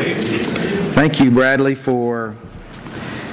Thank 0.00 1.20
you, 1.20 1.30
Bradley, 1.30 1.74
for 1.74 2.34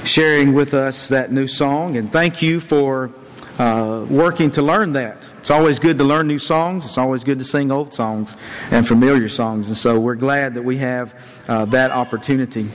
sharing 0.04 0.52
with 0.52 0.74
us 0.74 1.08
that 1.08 1.32
new 1.32 1.46
song, 1.46 1.96
and 1.96 2.12
thank 2.12 2.42
you 2.42 2.60
for 2.60 3.10
uh, 3.58 4.04
working 4.08 4.50
to 4.52 4.62
learn 4.62 4.92
that. 4.92 5.30
It's 5.48 5.56
always 5.56 5.78
good 5.78 5.96
to 5.96 6.04
learn 6.04 6.28
new 6.28 6.38
songs. 6.38 6.84
It's 6.84 6.98
always 6.98 7.24
good 7.24 7.38
to 7.38 7.44
sing 7.46 7.70
old 7.70 7.94
songs 7.94 8.36
and 8.70 8.86
familiar 8.86 9.30
songs, 9.30 9.68
and 9.68 9.76
so 9.78 9.98
we're 9.98 10.14
glad 10.14 10.52
that 10.56 10.62
we 10.62 10.76
have 10.76 11.14
uh, 11.48 11.64
that 11.64 11.90
opportunity. 11.90 12.68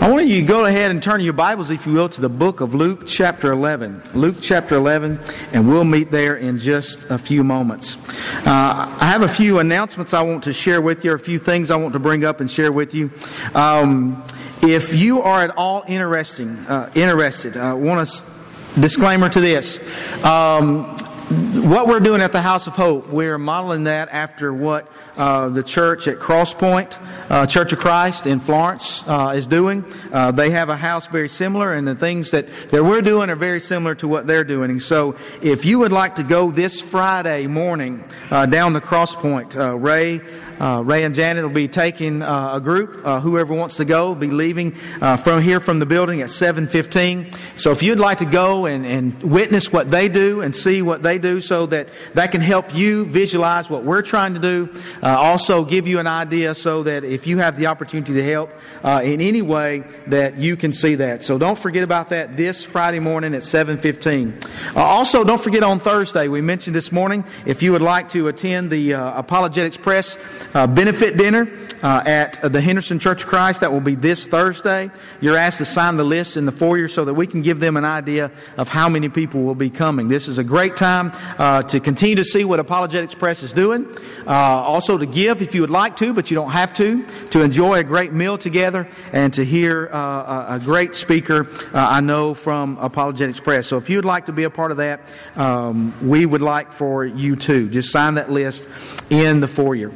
I 0.00 0.10
want 0.10 0.26
you 0.26 0.40
to 0.40 0.46
go 0.46 0.64
ahead 0.64 0.90
and 0.90 1.02
turn 1.02 1.20
your 1.20 1.34
Bibles, 1.34 1.70
if 1.70 1.86
you 1.86 1.92
will, 1.92 2.08
to 2.08 2.22
the 2.22 2.30
book 2.30 2.62
of 2.62 2.74
Luke, 2.74 3.06
chapter 3.06 3.52
11. 3.52 4.00
Luke, 4.14 4.36
chapter 4.40 4.74
11, 4.74 5.20
and 5.52 5.68
we'll 5.68 5.84
meet 5.84 6.10
there 6.10 6.36
in 6.36 6.56
just 6.56 7.10
a 7.10 7.18
few 7.18 7.44
moments. 7.44 7.98
Uh, 8.46 8.96
I 8.98 9.04
have 9.04 9.20
a 9.20 9.28
few 9.28 9.58
announcements 9.58 10.14
I 10.14 10.22
want 10.22 10.44
to 10.44 10.52
share 10.54 10.80
with 10.80 11.04
you, 11.04 11.12
or 11.12 11.16
a 11.16 11.18
few 11.18 11.38
things 11.38 11.70
I 11.70 11.76
want 11.76 11.92
to 11.92 11.98
bring 11.98 12.24
up 12.24 12.40
and 12.40 12.50
share 12.50 12.72
with 12.72 12.94
you. 12.94 13.10
Um, 13.54 14.24
if 14.62 14.94
you 14.94 15.20
are 15.20 15.42
at 15.42 15.50
all 15.58 15.84
interesting, 15.86 16.56
uh, 16.68 16.90
interested, 16.94 17.58
I 17.58 17.74
want 17.74 18.08
to 18.08 18.80
disclaimer 18.80 19.28
to 19.28 19.40
this. 19.42 19.78
Um, 20.24 20.96
what 21.30 21.88
we're 21.88 22.00
doing 22.00 22.20
at 22.20 22.32
the 22.32 22.42
House 22.42 22.66
of 22.66 22.76
Hope, 22.76 23.08
we're 23.08 23.38
modeling 23.38 23.84
that 23.84 24.10
after 24.10 24.52
what 24.52 24.90
uh, 25.16 25.48
the 25.48 25.62
church 25.62 26.06
at 26.06 26.18
Crosspoint, 26.18 26.98
uh, 27.30 27.46
Church 27.46 27.72
of 27.72 27.78
Christ 27.78 28.26
in 28.26 28.40
Florence, 28.40 29.06
uh, 29.08 29.32
is 29.34 29.46
doing. 29.46 29.84
Uh, 30.12 30.32
they 30.32 30.50
have 30.50 30.68
a 30.68 30.76
house 30.76 31.06
very 31.06 31.28
similar, 31.28 31.72
and 31.72 31.88
the 31.88 31.94
things 31.94 32.30
that, 32.32 32.46
that 32.68 32.84
we're 32.84 33.00
doing 33.00 33.30
are 33.30 33.36
very 33.36 33.60
similar 33.60 33.94
to 33.94 34.06
what 34.06 34.26
they're 34.26 34.44
doing. 34.44 34.70
And 34.70 34.82
so, 34.82 35.16
if 35.40 35.64
you 35.64 35.78
would 35.78 35.92
like 35.92 36.16
to 36.16 36.22
go 36.22 36.50
this 36.50 36.82
Friday 36.82 37.46
morning 37.46 38.04
uh, 38.30 38.44
down 38.44 38.74
to 38.74 38.80
Crosspoint, 38.80 39.56
uh, 39.56 39.76
Ray, 39.76 40.20
uh, 40.60 40.82
Ray 40.84 41.04
and 41.04 41.14
Janet 41.14 41.44
will 41.44 41.50
be 41.50 41.68
taking 41.68 42.22
uh, 42.22 42.52
a 42.54 42.60
group. 42.60 43.00
Uh, 43.04 43.20
whoever 43.20 43.54
wants 43.54 43.76
to 43.76 43.84
go 43.84 44.08
will 44.08 44.14
be 44.14 44.30
leaving 44.30 44.74
uh, 45.00 45.16
from 45.16 45.42
here 45.42 45.60
from 45.60 45.78
the 45.78 45.86
building 45.86 46.20
at 46.20 46.28
7:15. 46.28 47.34
So 47.58 47.70
if 47.72 47.82
you'd 47.82 47.98
like 47.98 48.18
to 48.18 48.24
go 48.24 48.66
and, 48.66 48.86
and 48.86 49.22
witness 49.22 49.72
what 49.72 49.90
they 49.90 50.08
do 50.08 50.40
and 50.40 50.54
see 50.54 50.82
what 50.82 51.02
they 51.02 51.18
do, 51.18 51.40
so 51.40 51.66
that 51.66 51.88
that 52.14 52.32
can 52.32 52.40
help 52.40 52.74
you 52.74 53.04
visualize 53.04 53.68
what 53.68 53.84
we're 53.84 54.02
trying 54.02 54.34
to 54.34 54.40
do, 54.40 54.68
uh, 55.02 55.08
also 55.18 55.64
give 55.64 55.86
you 55.86 55.98
an 55.98 56.06
idea, 56.06 56.54
so 56.54 56.82
that 56.82 57.04
if 57.04 57.26
you 57.26 57.38
have 57.38 57.56
the 57.56 57.66
opportunity 57.66 58.14
to 58.14 58.22
help 58.22 58.52
uh, 58.82 59.00
in 59.04 59.20
any 59.20 59.42
way, 59.42 59.84
that 60.06 60.38
you 60.38 60.56
can 60.56 60.72
see 60.72 60.94
that. 60.96 61.24
So 61.24 61.38
don't 61.38 61.58
forget 61.58 61.82
about 61.82 62.10
that 62.10 62.36
this 62.36 62.64
Friday 62.64 63.00
morning 63.00 63.34
at 63.34 63.42
7:15. 63.42 64.76
also, 64.76 65.24
don't 65.24 65.40
forget 65.40 65.62
on 65.62 65.80
Thursday. 65.80 66.28
We 66.28 66.40
mentioned 66.40 66.76
this 66.76 66.92
morning 66.92 67.24
if 67.46 67.62
you 67.62 67.72
would 67.72 67.82
like 67.82 68.08
to 68.10 68.28
attend 68.28 68.70
the 68.70 68.92
Apologetics 68.92 69.76
Press 69.76 70.18
uh, 70.54 70.66
benefit 70.66 71.16
dinner 71.16 71.48
uh, 71.82 72.02
at 72.06 72.52
the 72.52 72.60
Henderson 72.60 72.98
Church 72.98 73.24
of 73.24 73.28
Christ. 73.28 73.60
That 73.60 73.72
will 73.72 73.80
be 73.80 73.94
this 73.94 74.26
Thursday. 74.26 74.90
You're 75.20 75.36
asked 75.36 75.58
to 75.58 75.64
sign 75.64 75.96
the 75.96 76.04
list 76.04 76.36
in 76.36 76.46
the 76.46 76.52
foyer 76.52 76.88
so 76.88 77.04
that 77.04 77.14
we 77.14 77.26
can 77.26 77.42
give 77.42 77.60
them 77.60 77.76
an 77.76 77.84
idea 77.84 78.30
of 78.56 78.68
how 78.68 78.88
many 78.88 79.08
people 79.08 79.42
will 79.42 79.54
be 79.54 79.70
coming. 79.70 80.08
This 80.08 80.28
is 80.28 80.38
a 80.38 80.44
great 80.44 80.76
time 80.76 81.12
uh, 81.38 81.62
to 81.64 81.80
continue 81.80 82.16
to 82.16 82.24
see 82.24 82.44
what 82.44 82.60
Apologetics 82.60 83.14
Press 83.14 83.42
is 83.42 83.52
doing. 83.52 83.86
Uh, 84.26 84.30
also 84.30 84.96
to 84.96 85.06
give 85.06 85.42
if 85.42 85.54
you 85.54 85.60
would 85.60 85.70
like 85.70 85.96
to, 85.96 86.12
but 86.14 86.30
you 86.30 86.34
don't 86.34 86.52
have 86.52 86.72
to. 86.74 87.04
To 87.30 87.42
enjoy 87.42 87.80
a 87.80 87.84
great 87.84 88.12
meal 88.12 88.38
together 88.38 88.88
and 89.12 89.32
to 89.34 89.44
hear 89.44 89.90
uh, 89.92 90.56
a 90.56 90.60
great 90.62 90.94
speaker 90.94 91.48
uh, 91.74 91.88
I 91.90 92.00
know 92.00 92.34
from 92.34 92.78
Apologetics 92.78 93.40
Press. 93.40 93.66
So 93.66 93.76
if 93.76 93.90
you 93.90 93.98
would 93.98 94.04
like 94.04 94.26
to 94.26 94.32
be 94.32 94.44
a 94.44 94.50
part 94.50 94.70
of 94.70 94.76
that, 94.78 95.00
um, 95.36 95.94
we 96.06 96.26
would 96.26 96.42
like 96.42 96.72
for 96.72 97.04
you 97.04 97.36
to. 97.36 97.68
Just 97.68 97.90
sign 97.90 98.14
that 98.14 98.30
list 98.30 98.68
in 99.10 99.40
the 99.40 99.48
foyer. 99.48 99.92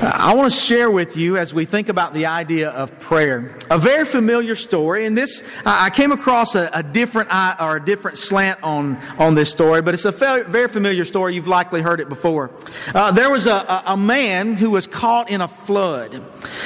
I 0.00 0.34
want 0.34 0.52
to 0.52 0.56
share 0.56 0.90
with 0.90 1.16
you 1.16 1.36
as 1.36 1.52
we 1.52 1.64
think 1.64 1.88
about 1.88 2.14
the 2.14 2.26
idea 2.26 2.70
of 2.70 2.96
prayer 3.00 3.56
a 3.68 3.78
very 3.78 4.04
familiar 4.04 4.54
story. 4.54 5.06
And 5.06 5.18
this, 5.18 5.42
I 5.66 5.90
came 5.90 6.12
across 6.12 6.54
a, 6.54 6.70
a 6.72 6.84
different 6.84 7.30
or 7.60 7.76
a 7.76 7.84
different 7.84 8.16
slant 8.16 8.62
on 8.62 8.96
on 9.18 9.34
this 9.34 9.50
story, 9.50 9.82
but 9.82 9.94
it's 9.94 10.04
a 10.04 10.12
very 10.12 10.68
familiar 10.68 11.04
story. 11.04 11.34
You've 11.34 11.48
likely 11.48 11.82
heard 11.82 11.98
it 11.98 12.08
before. 12.08 12.52
Uh, 12.94 13.10
there 13.10 13.28
was 13.28 13.48
a, 13.48 13.82
a 13.86 13.96
man 13.96 14.54
who 14.54 14.70
was 14.70 14.86
caught 14.86 15.30
in 15.30 15.40
a 15.40 15.48
flood, 15.48 16.14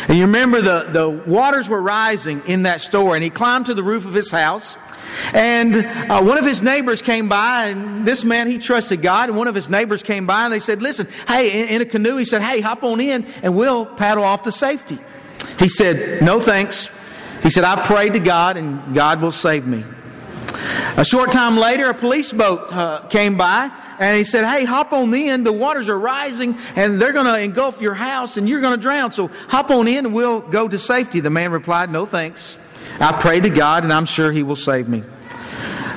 and 0.09 0.19
you 0.19 0.25
remember 0.25 0.61
the 0.61 0.89
the 0.91 1.09
waters 1.27 1.71
were 1.71 1.81
rising 1.81 2.43
in 2.47 2.65
that 2.65 2.83
story, 2.83 3.17
and 3.17 3.25
he 3.25 3.31
climbed 3.31 3.67
to 3.67 3.75
the 3.75 3.83
roof 3.83 4.05
of 4.05 4.13
his 4.13 4.31
house. 4.31 4.77
And 5.35 5.75
uh, 5.75 6.23
one 6.23 6.39
of 6.39 6.45
his 6.45 6.63
neighbors 6.63 7.03
came 7.03 7.29
by, 7.29 7.67
and 7.67 8.07
this 8.07 8.25
man, 8.25 8.51
he 8.51 8.59
trusted 8.59 9.03
God. 9.03 9.29
And 9.29 9.39
one 9.39 9.49
of 9.49 9.55
his 9.55 9.69
neighbors 9.69 10.03
came 10.03 10.27
by, 10.27 10.45
and 10.45 10.53
they 10.53 10.61
said, 10.61 10.83
Listen, 10.83 11.09
hey, 11.29 11.63
in, 11.63 11.69
in 11.69 11.83
a 11.83 11.85
canoe, 11.87 12.17
he 12.17 12.25
said, 12.25 12.43
Hey, 12.43 12.61
hop 12.61 12.83
on 12.83 13.01
in, 13.01 13.27
and 13.43 13.57
we'll 13.57 13.87
paddle 13.87 14.25
off 14.25 14.43
to 14.43 14.53
safety. 14.53 14.99
He 15.59 15.69
said, 15.69 16.23
No 16.23 16.41
thanks. 16.41 16.91
He 17.43 17.51
said, 17.51 17.65
I 17.65 17.85
prayed 17.85 18.13
to 18.13 18.21
God, 18.21 18.57
and 18.57 18.95
God 18.95 19.21
will 19.21 19.33
save 19.33 19.67
me. 19.67 19.85
A 20.97 21.05
short 21.05 21.33
time 21.33 21.57
later, 21.57 21.89
a 21.89 21.95
police 21.95 22.33
boat 22.33 22.71
uh, 22.71 23.01
came 23.09 23.37
by 23.37 23.71
and 23.99 24.17
he 24.17 24.25
said, 24.25 24.45
Hey, 24.45 24.65
hop 24.65 24.93
on 24.93 25.13
in. 25.15 25.43
The 25.43 25.53
waters 25.53 25.89
are 25.89 25.99
rising 25.99 26.57
and 26.77 27.01
they're 27.01 27.13
going 27.13 27.27
to 27.27 27.41
engulf 27.41 27.81
your 27.81 27.95
house 27.95 28.37
and 28.37 28.49
you're 28.49 28.61
going 28.61 28.79
to 28.79 28.83
drown. 28.83 29.11
So 29.11 29.29
hop 29.49 29.71
on 29.71 29.89
in 29.89 30.07
and 30.07 30.15
we'll 30.15 30.41
go 30.41 30.69
to 30.69 30.79
safety. 30.79 31.21
The 31.21 31.31
man 31.31 31.51
replied, 31.51 31.91
No 31.91 32.05
thanks. 32.07 32.59
I 33.01 33.13
pray 33.19 33.41
to 33.41 33.51
God, 33.51 33.85
and 33.85 33.93
I'm 33.93 34.07
sure 34.07 34.33
He 34.33 34.43
will 34.43 34.57
save 34.57 34.89
me. 34.89 35.03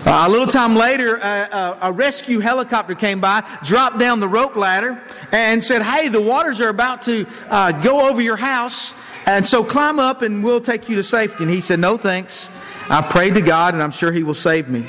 Uh, 0.06 0.26
a 0.28 0.30
little 0.30 0.46
time 0.46 0.76
later, 0.76 1.18
uh, 1.20 1.78
a 1.82 1.92
rescue 1.92 2.40
helicopter 2.40 2.94
came 2.94 3.20
by, 3.20 3.44
dropped 3.64 3.98
down 3.98 4.20
the 4.20 4.28
rope 4.28 4.56
ladder, 4.56 5.02
and 5.32 5.64
said, 5.64 5.82
Hey, 5.82 6.10
the 6.10 6.22
waters 6.22 6.62
are 6.62 6.70
about 6.70 7.02
to 7.04 7.26
uh, 7.50 7.72
go 7.82 8.08
over 8.08 8.22
your 8.22 8.38
house, 8.38 8.94
and 9.26 9.46
so 9.46 9.64
climb 9.64 9.98
up 9.98 10.22
and 10.22 10.44
we'll 10.44 10.62
take 10.62 10.88
you 10.90 10.96
to 10.98 11.04
safety. 11.04 11.44
And 11.44 11.52
he 11.52 11.60
said, 11.60 11.80
No 11.80 11.98
thanks. 11.98 12.50
I 12.88 13.02
prayed 13.02 13.34
to 13.34 13.42
God, 13.42 13.74
and 13.74 13.82
I'm 13.82 13.90
sure 13.90 14.12
He 14.12 14.22
will 14.22 14.36
save 14.36 14.70
me. 14.70 14.86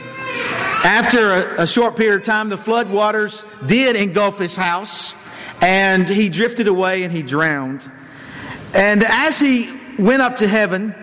After 0.84 1.32
a, 1.32 1.62
a 1.62 1.66
short 1.66 1.96
period 1.96 2.20
of 2.20 2.24
time, 2.24 2.50
the 2.50 2.58
flood 2.58 2.90
waters 2.90 3.44
did 3.64 3.96
engulf 3.96 4.38
his 4.38 4.54
house, 4.54 5.14
and 5.62 6.08
he 6.08 6.28
drifted 6.28 6.68
away 6.68 7.02
and 7.02 7.12
he 7.12 7.22
drowned. 7.22 7.90
And 8.74 9.02
as 9.02 9.40
he 9.40 9.72
went 9.98 10.22
up 10.22 10.36
to 10.36 10.46
heaven, 10.46 10.94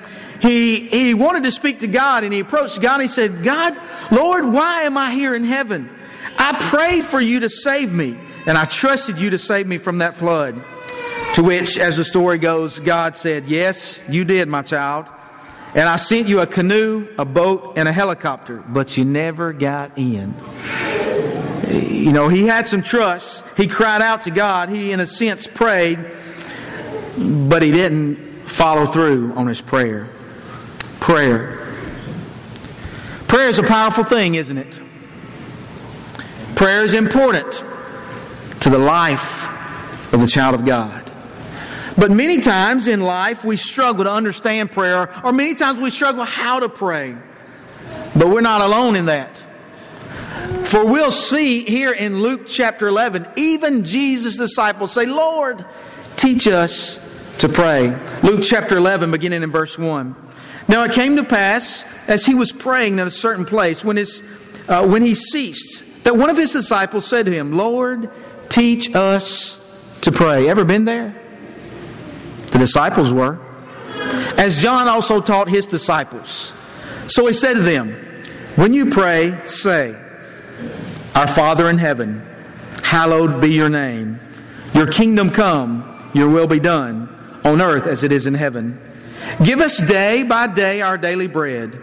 he, 0.43 0.87
he 0.87 1.13
wanted 1.13 1.43
to 1.43 1.51
speak 1.51 1.79
to 1.79 1.87
God 1.87 2.25
and 2.25 2.33
he 2.33 2.41
approached 2.41 2.81
God 2.81 2.95
and 2.95 3.03
he 3.03 3.07
said, 3.07 3.43
God, 3.45 3.77
Lord, 4.11 4.45
why 4.45 4.81
am 4.81 4.97
I 4.97 5.11
here 5.11 5.33
in 5.33 5.45
heaven? 5.45 5.89
I 6.37 6.57
prayed 6.69 7.05
for 7.05 7.21
you 7.21 7.39
to 7.39 7.49
save 7.49 7.93
me 7.93 8.17
and 8.45 8.57
I 8.57 8.65
trusted 8.65 9.19
you 9.19 9.29
to 9.29 9.39
save 9.39 9.67
me 9.67 9.77
from 9.77 9.99
that 9.99 10.17
flood. 10.17 10.61
To 11.35 11.43
which, 11.43 11.79
as 11.79 11.95
the 11.95 12.03
story 12.03 12.39
goes, 12.39 12.79
God 12.79 13.15
said, 13.15 13.45
Yes, 13.45 14.03
you 14.09 14.25
did, 14.25 14.49
my 14.49 14.61
child. 14.63 15.07
And 15.75 15.87
I 15.87 15.95
sent 15.95 16.27
you 16.27 16.41
a 16.41 16.45
canoe, 16.45 17.07
a 17.17 17.25
boat, 17.25 17.75
and 17.77 17.87
a 17.87 17.93
helicopter, 17.93 18.57
but 18.67 18.97
you 18.97 19.05
never 19.05 19.53
got 19.53 19.97
in. 19.97 20.35
You 21.69 22.11
know, 22.11 22.27
he 22.27 22.45
had 22.45 22.67
some 22.67 22.83
trust. 22.83 23.45
He 23.55 23.67
cried 23.67 24.01
out 24.01 24.23
to 24.23 24.31
God. 24.31 24.69
He, 24.69 24.91
in 24.91 24.99
a 24.99 25.07
sense, 25.07 25.47
prayed, 25.47 25.99
but 27.17 27.63
he 27.63 27.71
didn't 27.71 28.17
follow 28.45 28.85
through 28.85 29.33
on 29.35 29.47
his 29.47 29.61
prayer 29.61 30.09
prayer. 31.03 31.59
Prayer 33.27 33.49
is 33.49 33.59
a 33.59 33.63
powerful 33.63 34.05
thing, 34.05 34.35
isn't 34.35 34.57
it? 34.57 34.81
Prayer 36.55 36.85
is 36.85 36.93
important 36.93 37.61
to 38.61 38.69
the 38.69 38.79
life 38.79 39.49
of 40.13 40.21
the 40.21 40.27
child 40.27 40.55
of 40.55 40.65
God. 40.65 41.11
But 41.97 42.09
many 42.09 42.39
times 42.39 42.87
in 42.87 43.01
life 43.01 43.43
we 43.43 43.57
struggle 43.57 44.05
to 44.05 44.11
understand 44.11 44.71
prayer, 44.71 45.13
or 45.25 45.33
many 45.33 45.55
times 45.55 45.81
we 45.81 45.89
struggle 45.89 46.23
how 46.23 46.61
to 46.61 46.69
pray. 46.69 47.17
But 48.15 48.29
we're 48.29 48.39
not 48.39 48.61
alone 48.61 48.95
in 48.95 49.07
that. 49.07 49.43
For 50.63 50.85
we'll 50.85 51.11
see 51.11 51.65
here 51.65 51.91
in 51.91 52.21
Luke 52.21 52.47
chapter 52.47 52.87
11, 52.87 53.27
even 53.35 53.83
Jesus' 53.83 54.37
disciples 54.37 54.93
say, 54.93 55.05
Lord, 55.05 55.65
teach 56.15 56.47
us 56.47 57.01
to 57.39 57.49
pray. 57.49 57.93
Luke 58.23 58.39
chapter 58.41 58.77
11, 58.77 59.11
beginning 59.11 59.43
in 59.43 59.51
verse 59.51 59.77
1. 59.77 60.22
Now 60.67 60.83
it 60.83 60.93
came 60.93 61.15
to 61.17 61.23
pass, 61.23 61.85
as 62.07 62.25
he 62.25 62.35
was 62.35 62.51
praying 62.51 62.99
in 62.99 63.07
a 63.07 63.11
certain 63.11 63.45
place, 63.45 63.83
when, 63.83 63.97
his, 63.97 64.23
uh, 64.67 64.87
when 64.87 65.01
he 65.01 65.13
ceased, 65.13 65.83
that 66.03 66.17
one 66.17 66.29
of 66.29 66.37
his 66.37 66.51
disciples 66.51 67.07
said 67.07 67.25
to 67.25 67.33
him, 67.33 67.57
Lord, 67.57 68.09
teach 68.49 68.93
us 68.95 69.59
to 70.01 70.11
pray. 70.11 70.49
Ever 70.49 70.65
been 70.65 70.85
there? 70.85 71.15
The 72.51 72.59
disciples 72.59 73.11
were. 73.11 73.39
As 74.37 74.61
John 74.61 74.87
also 74.87 75.21
taught 75.21 75.47
his 75.47 75.65
disciples. 75.67 76.53
So 77.07 77.27
he 77.27 77.33
said 77.33 77.55
to 77.55 77.61
them, 77.61 77.93
When 78.55 78.73
you 78.73 78.89
pray, 78.89 79.39
say, 79.45 79.95
Our 81.15 81.27
Father 81.27 81.69
in 81.69 81.77
heaven, 81.77 82.25
hallowed 82.83 83.41
be 83.41 83.53
your 83.53 83.69
name. 83.69 84.19
Your 84.73 84.87
kingdom 84.87 85.29
come, 85.29 86.11
your 86.13 86.29
will 86.29 86.47
be 86.47 86.59
done, 86.59 87.09
on 87.43 87.61
earth 87.61 87.87
as 87.87 88.03
it 88.03 88.11
is 88.11 88.27
in 88.27 88.33
heaven. 88.33 88.79
Give 89.43 89.59
us 89.59 89.77
day 89.77 90.23
by 90.23 90.47
day 90.47 90.81
our 90.81 90.97
daily 90.97 91.27
bread, 91.27 91.79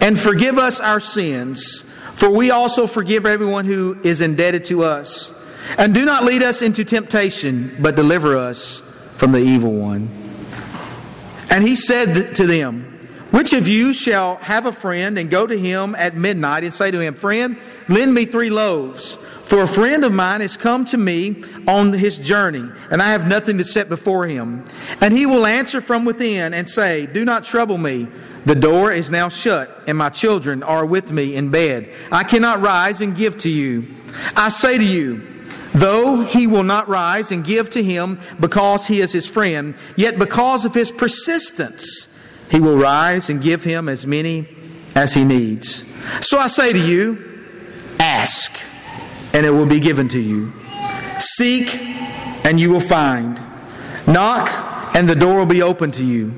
and 0.00 0.18
forgive 0.18 0.58
us 0.58 0.80
our 0.80 1.00
sins, 1.00 1.82
for 2.14 2.30
we 2.30 2.50
also 2.50 2.86
forgive 2.86 3.26
everyone 3.26 3.64
who 3.64 3.98
is 4.02 4.20
indebted 4.20 4.64
to 4.66 4.84
us. 4.84 5.32
And 5.76 5.94
do 5.94 6.04
not 6.04 6.24
lead 6.24 6.42
us 6.42 6.62
into 6.62 6.84
temptation, 6.84 7.76
but 7.78 7.94
deliver 7.94 8.36
us 8.36 8.80
from 9.16 9.32
the 9.32 9.38
evil 9.38 9.72
one. 9.72 10.08
And 11.50 11.66
he 11.66 11.76
said 11.76 12.36
to 12.36 12.46
them, 12.46 12.84
Which 13.30 13.52
of 13.52 13.68
you 13.68 13.92
shall 13.92 14.36
have 14.36 14.66
a 14.66 14.72
friend 14.72 15.18
and 15.18 15.30
go 15.30 15.46
to 15.46 15.58
him 15.58 15.94
at 15.94 16.16
midnight 16.16 16.64
and 16.64 16.72
say 16.72 16.90
to 16.90 17.00
him, 17.00 17.14
Friend, 17.14 17.58
lend 17.88 18.14
me 18.14 18.24
three 18.24 18.50
loaves? 18.50 19.18
For 19.48 19.62
a 19.62 19.66
friend 19.66 20.04
of 20.04 20.12
mine 20.12 20.42
has 20.42 20.58
come 20.58 20.84
to 20.84 20.98
me 20.98 21.42
on 21.66 21.94
his 21.94 22.18
journey, 22.18 22.70
and 22.90 23.00
I 23.00 23.12
have 23.12 23.26
nothing 23.26 23.56
to 23.56 23.64
set 23.64 23.88
before 23.88 24.26
him. 24.26 24.62
And 25.00 25.16
he 25.16 25.24
will 25.24 25.46
answer 25.46 25.80
from 25.80 26.04
within 26.04 26.52
and 26.52 26.68
say, 26.68 27.06
Do 27.06 27.24
not 27.24 27.44
trouble 27.44 27.78
me. 27.78 28.08
The 28.44 28.54
door 28.54 28.92
is 28.92 29.10
now 29.10 29.30
shut, 29.30 29.84
and 29.86 29.96
my 29.96 30.10
children 30.10 30.62
are 30.62 30.84
with 30.84 31.10
me 31.10 31.34
in 31.34 31.50
bed. 31.50 31.90
I 32.12 32.24
cannot 32.24 32.60
rise 32.60 33.00
and 33.00 33.16
give 33.16 33.38
to 33.38 33.48
you. 33.48 33.86
I 34.36 34.50
say 34.50 34.76
to 34.76 34.84
you, 34.84 35.26
Though 35.72 36.20
he 36.20 36.46
will 36.46 36.62
not 36.62 36.86
rise 36.86 37.32
and 37.32 37.42
give 37.42 37.70
to 37.70 37.82
him 37.82 38.20
because 38.38 38.86
he 38.86 39.00
is 39.00 39.14
his 39.14 39.26
friend, 39.26 39.76
yet 39.96 40.18
because 40.18 40.66
of 40.66 40.74
his 40.74 40.90
persistence, 40.90 42.06
he 42.50 42.60
will 42.60 42.76
rise 42.76 43.30
and 43.30 43.40
give 43.40 43.64
him 43.64 43.88
as 43.88 44.06
many 44.06 44.46
as 44.94 45.14
he 45.14 45.24
needs. 45.24 45.86
So 46.20 46.38
I 46.38 46.48
say 46.48 46.74
to 46.74 46.78
you, 46.78 47.46
ask 47.98 48.52
and 49.38 49.46
it 49.46 49.50
will 49.50 49.66
be 49.66 49.78
given 49.78 50.08
to 50.08 50.20
you. 50.20 50.52
Seek, 51.20 51.80
and 52.44 52.58
you 52.58 52.70
will 52.70 52.80
find. 52.80 53.40
Knock, 54.04 54.50
and 54.96 55.08
the 55.08 55.14
door 55.14 55.38
will 55.38 55.46
be 55.46 55.62
open 55.62 55.92
to 55.92 56.04
you. 56.04 56.32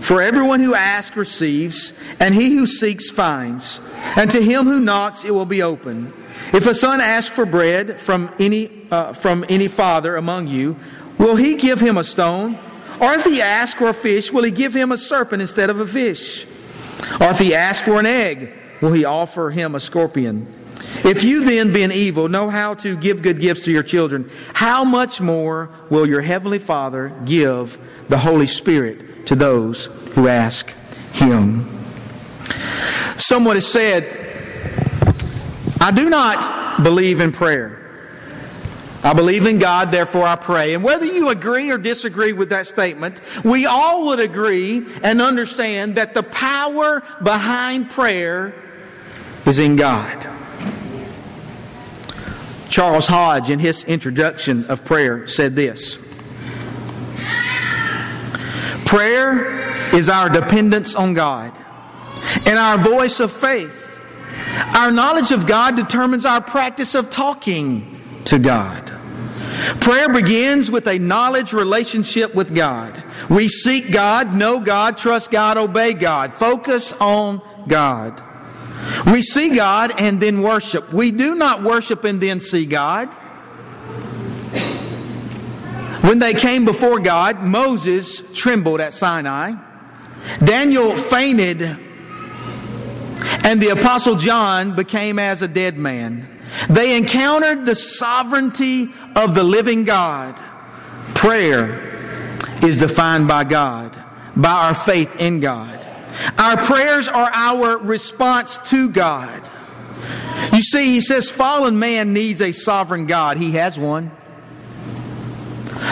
For 0.00 0.22
everyone 0.22 0.60
who 0.60 0.74
asks 0.74 1.18
receives, 1.18 1.92
and 2.18 2.34
he 2.34 2.56
who 2.56 2.64
seeks 2.64 3.10
finds. 3.10 3.78
And 4.16 4.30
to 4.30 4.42
him 4.42 4.64
who 4.64 4.80
knocks 4.80 5.22
it 5.22 5.32
will 5.32 5.44
be 5.44 5.62
open. 5.62 6.14
If 6.54 6.66
a 6.66 6.74
son 6.74 7.02
asks 7.02 7.28
for 7.28 7.44
bread 7.44 8.00
from 8.00 8.34
any, 8.38 8.86
uh, 8.90 9.12
from 9.12 9.44
any 9.50 9.68
father 9.68 10.16
among 10.16 10.48
you, 10.48 10.76
will 11.18 11.36
he 11.36 11.56
give 11.56 11.78
him 11.78 11.98
a 11.98 12.04
stone? 12.04 12.58
Or 13.02 13.12
if 13.12 13.24
he 13.24 13.42
asks 13.42 13.78
for 13.78 13.88
a 13.88 13.94
fish, 13.94 14.32
will 14.32 14.44
he 14.44 14.50
give 14.50 14.72
him 14.72 14.92
a 14.92 14.96
serpent 14.96 15.42
instead 15.42 15.68
of 15.68 15.78
a 15.78 15.86
fish? 15.86 16.46
Or 17.20 17.28
if 17.28 17.38
he 17.38 17.54
asks 17.54 17.84
for 17.84 18.00
an 18.00 18.06
egg, 18.06 18.50
will 18.80 18.92
he 18.92 19.04
offer 19.04 19.50
him 19.50 19.74
a 19.74 19.80
scorpion? 19.80 20.46
If 21.04 21.22
you 21.22 21.44
then, 21.44 21.72
being 21.72 21.92
evil, 21.92 22.28
know 22.28 22.48
how 22.48 22.74
to 22.74 22.96
give 22.96 23.22
good 23.22 23.40
gifts 23.40 23.64
to 23.64 23.72
your 23.72 23.82
children, 23.82 24.30
how 24.54 24.84
much 24.84 25.20
more 25.20 25.70
will 25.90 26.06
your 26.06 26.20
heavenly 26.20 26.58
Father 26.58 27.12
give 27.24 27.78
the 28.08 28.18
Holy 28.18 28.46
Spirit 28.46 29.26
to 29.26 29.34
those 29.34 29.86
who 30.14 30.28
ask 30.28 30.70
him? 31.12 31.68
Someone 33.16 33.56
has 33.56 33.66
said, 33.66 34.04
I 35.80 35.90
do 35.90 36.08
not 36.08 36.82
believe 36.82 37.20
in 37.20 37.32
prayer. 37.32 37.82
I 39.04 39.12
believe 39.12 39.46
in 39.46 39.58
God, 39.58 39.92
therefore 39.92 40.26
I 40.26 40.34
pray. 40.34 40.74
And 40.74 40.82
whether 40.82 41.04
you 41.04 41.28
agree 41.28 41.70
or 41.70 41.78
disagree 41.78 42.32
with 42.32 42.48
that 42.48 42.66
statement, 42.66 43.20
we 43.44 43.64
all 43.64 44.06
would 44.06 44.18
agree 44.18 44.84
and 45.02 45.22
understand 45.22 45.94
that 45.94 46.14
the 46.14 46.24
power 46.24 47.04
behind 47.22 47.90
prayer 47.90 48.52
is 49.46 49.60
in 49.60 49.76
God. 49.76 50.35
Charles 52.68 53.06
Hodge, 53.06 53.50
in 53.50 53.58
his 53.58 53.84
introduction 53.84 54.66
of 54.66 54.84
prayer, 54.84 55.26
said 55.26 55.54
this 55.56 55.98
Prayer 58.84 59.94
is 59.94 60.08
our 60.08 60.28
dependence 60.28 60.94
on 60.94 61.14
God 61.14 61.52
and 62.46 62.58
our 62.58 62.78
voice 62.78 63.20
of 63.20 63.32
faith. 63.32 63.84
Our 64.76 64.90
knowledge 64.90 65.32
of 65.32 65.46
God 65.46 65.76
determines 65.76 66.24
our 66.24 66.40
practice 66.40 66.94
of 66.94 67.10
talking 67.10 68.00
to 68.26 68.38
God. 68.38 68.92
Prayer 69.80 70.08
begins 70.08 70.70
with 70.70 70.86
a 70.86 70.98
knowledge 70.98 71.52
relationship 71.52 72.34
with 72.34 72.54
God. 72.54 73.02
We 73.28 73.48
seek 73.48 73.90
God, 73.90 74.34
know 74.34 74.60
God, 74.60 74.98
trust 74.98 75.30
God, 75.30 75.56
obey 75.56 75.92
God, 75.92 76.34
focus 76.34 76.92
on 76.94 77.40
God. 77.66 78.22
We 79.06 79.22
see 79.22 79.54
God 79.54 79.92
and 79.98 80.20
then 80.20 80.42
worship. 80.42 80.92
We 80.92 81.10
do 81.10 81.34
not 81.34 81.62
worship 81.62 82.04
and 82.04 82.20
then 82.20 82.40
see 82.40 82.66
God. 82.66 83.08
When 86.02 86.18
they 86.20 86.34
came 86.34 86.64
before 86.64 87.00
God, 87.00 87.40
Moses 87.40 88.22
trembled 88.32 88.80
at 88.80 88.94
Sinai. 88.94 89.54
Daniel 90.42 90.96
fainted, 90.96 91.62
and 93.44 93.60
the 93.60 93.70
Apostle 93.70 94.14
John 94.14 94.76
became 94.76 95.18
as 95.18 95.42
a 95.42 95.48
dead 95.48 95.76
man. 95.76 96.28
They 96.68 96.96
encountered 96.96 97.66
the 97.66 97.74
sovereignty 97.74 98.92
of 99.14 99.34
the 99.34 99.42
living 99.42 99.84
God. 99.84 100.40
Prayer 101.14 101.80
is 102.64 102.78
defined 102.78 103.26
by 103.26 103.44
God, 103.44 104.00
by 104.36 104.50
our 104.50 104.74
faith 104.74 105.20
in 105.20 105.40
God. 105.40 105.75
Our 106.38 106.56
prayers 106.56 107.08
are 107.08 107.30
our 107.32 107.78
response 107.78 108.58
to 108.70 108.88
God. 108.88 109.50
You 110.52 110.62
see, 110.62 110.92
he 110.92 111.00
says 111.00 111.30
fallen 111.30 111.78
man 111.78 112.12
needs 112.12 112.40
a 112.40 112.52
sovereign 112.52 113.06
God. 113.06 113.36
He 113.36 113.52
has 113.52 113.78
one. 113.78 114.10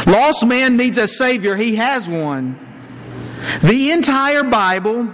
Lost 0.06 0.47
man 0.47 0.76
needs 0.76 0.99
a 0.99 1.09
Savior. 1.09 1.56
He 1.56 1.76
has 1.76 2.09
one. 2.09 2.59
The 3.62 3.91
entire 3.91 4.44
Bible 4.44 5.11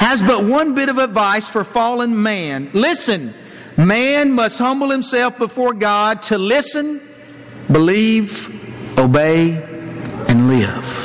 has 0.00 0.20
but 0.20 0.44
one 0.44 0.74
bit 0.74 0.88
of 0.88 0.98
advice 0.98 1.48
for 1.48 1.64
fallen 1.64 2.20
man. 2.22 2.70
Listen, 2.72 3.34
man 3.76 4.32
must 4.32 4.58
humble 4.58 4.90
himself 4.90 5.38
before 5.38 5.74
God 5.74 6.22
to 6.24 6.38
listen, 6.38 7.00
believe, 7.70 8.98
obey, 8.98 9.52
and 10.28 10.48
live. 10.48 11.04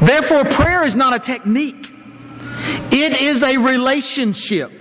Therefore, 0.00 0.44
prayer 0.44 0.84
is 0.84 0.96
not 0.96 1.14
a 1.14 1.18
technique. 1.18 1.87
It 2.90 3.20
is 3.20 3.42
a 3.42 3.56
relationship. 3.56 4.78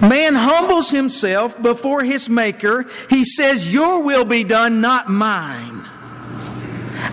Man 0.00 0.34
humbles 0.34 0.90
himself 0.90 1.60
before 1.60 2.02
his 2.02 2.28
Maker. 2.28 2.86
He 3.10 3.24
says, 3.24 3.72
Your 3.72 4.02
will 4.02 4.24
be 4.24 4.44
done, 4.44 4.80
not 4.80 5.08
mine. 5.08 5.82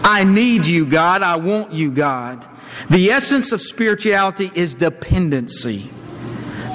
I 0.04 0.24
need 0.24 0.66
you, 0.66 0.86
God. 0.86 1.22
I 1.22 1.36
want 1.36 1.74
you, 1.74 1.92
God. 1.92 2.46
The 2.90 3.12
essence 3.12 3.52
of 3.52 3.62
spirituality 3.62 4.52
is 4.56 4.76
dependency. 4.76 5.90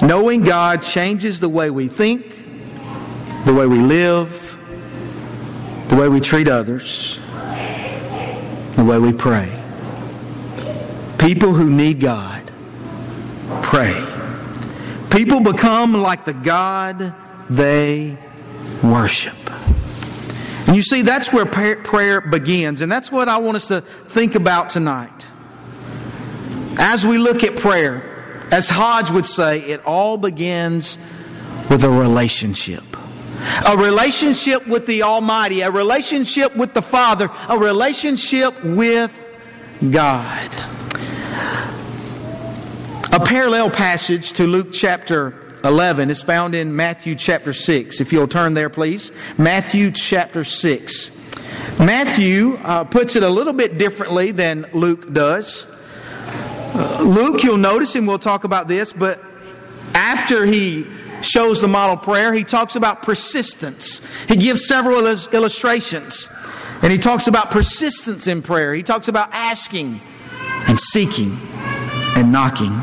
Knowing 0.01 0.43
God 0.43 0.81
changes 0.83 1.39
the 1.39 1.49
way 1.49 1.69
we 1.69 1.87
think, 1.87 2.45
the 3.45 3.53
way 3.53 3.65
we 3.65 3.79
live, 3.79 4.57
the 5.89 5.95
way 5.95 6.07
we 6.07 6.19
treat 6.19 6.47
others, 6.47 7.19
the 8.75 8.83
way 8.83 8.99
we 8.99 9.11
pray. 9.11 9.51
People 11.17 11.53
who 11.53 11.69
need 11.69 11.99
God 11.99 12.46
pray. 13.67 14.01
People 15.11 15.41
become 15.41 15.93
like 15.93 16.23
the 16.23 16.33
God 16.33 17.13
they 17.49 18.17
worship. 18.81 19.35
And 20.67 20.75
you 20.75 20.81
see, 20.81 21.01
that's 21.01 21.33
where 21.33 21.45
prayer 21.45 22.21
begins. 22.21 22.81
And 22.81 22.89
that's 22.89 23.11
what 23.11 23.27
I 23.27 23.37
want 23.39 23.57
us 23.57 23.67
to 23.67 23.81
think 23.81 24.35
about 24.35 24.69
tonight. 24.69 25.27
As 26.79 27.05
we 27.05 27.17
look 27.17 27.43
at 27.43 27.57
prayer, 27.57 28.03
as 28.51 28.69
Hodge 28.69 29.11
would 29.11 29.25
say, 29.25 29.59
it 29.59 29.83
all 29.85 30.17
begins 30.17 30.97
with 31.69 31.83
a 31.83 31.89
relationship. 31.89 32.83
A 33.67 33.77
relationship 33.77 34.65
with 34.65 34.85
the 34.85 35.03
Almighty, 35.03 35.61
a 35.61 35.71
relationship 35.71 36.55
with 36.55 36.73
the 36.73 36.81
Father, 36.81 37.29
a 37.49 37.57
relationship 37.57 38.63
with 38.63 39.29
God. 39.91 40.51
A 43.17 43.25
parallel 43.25 43.71
passage 43.71 44.33
to 44.33 44.45
Luke 44.45 44.67
chapter 44.71 45.33
11 45.63 46.11
is 46.11 46.21
found 46.21 46.53
in 46.53 46.75
Matthew 46.75 47.15
chapter 47.15 47.51
6. 47.51 47.99
If 47.99 48.13
you'll 48.13 48.27
turn 48.27 48.53
there, 48.53 48.69
please. 48.69 49.11
Matthew 49.39 49.89
chapter 49.89 50.43
6. 50.43 51.09
Matthew 51.79 52.59
uh, 52.61 52.83
puts 52.83 53.15
it 53.15 53.23
a 53.23 53.29
little 53.29 53.53
bit 53.53 53.79
differently 53.79 54.29
than 54.29 54.67
Luke 54.71 55.11
does. 55.13 55.65
Uh, 55.65 57.01
Luke, 57.01 57.43
you'll 57.43 57.57
notice, 57.57 57.95
and 57.95 58.07
we'll 58.07 58.19
talk 58.19 58.43
about 58.43 58.67
this, 58.67 58.93
but 58.93 59.19
after 59.95 60.45
he 60.45 60.85
shows 61.21 61.59
the 61.59 61.67
model 61.67 61.97
prayer, 61.97 62.33
he 62.33 62.43
talks 62.43 62.75
about 62.75 63.01
persistence. 63.01 63.99
He 64.27 64.35
gives 64.35 64.67
several 64.67 65.07
illustrations, 65.07 66.29
and 66.83 66.91
he 66.91 66.99
talks 66.99 67.25
about 67.25 67.49
persistence 67.49 68.27
in 68.27 68.43
prayer. 68.43 68.75
He 68.75 68.83
talks 68.83 69.07
about 69.07 69.29
asking 69.31 70.01
and 70.67 70.79
seeking 70.79 71.35
and 72.15 72.31
knocking. 72.31 72.79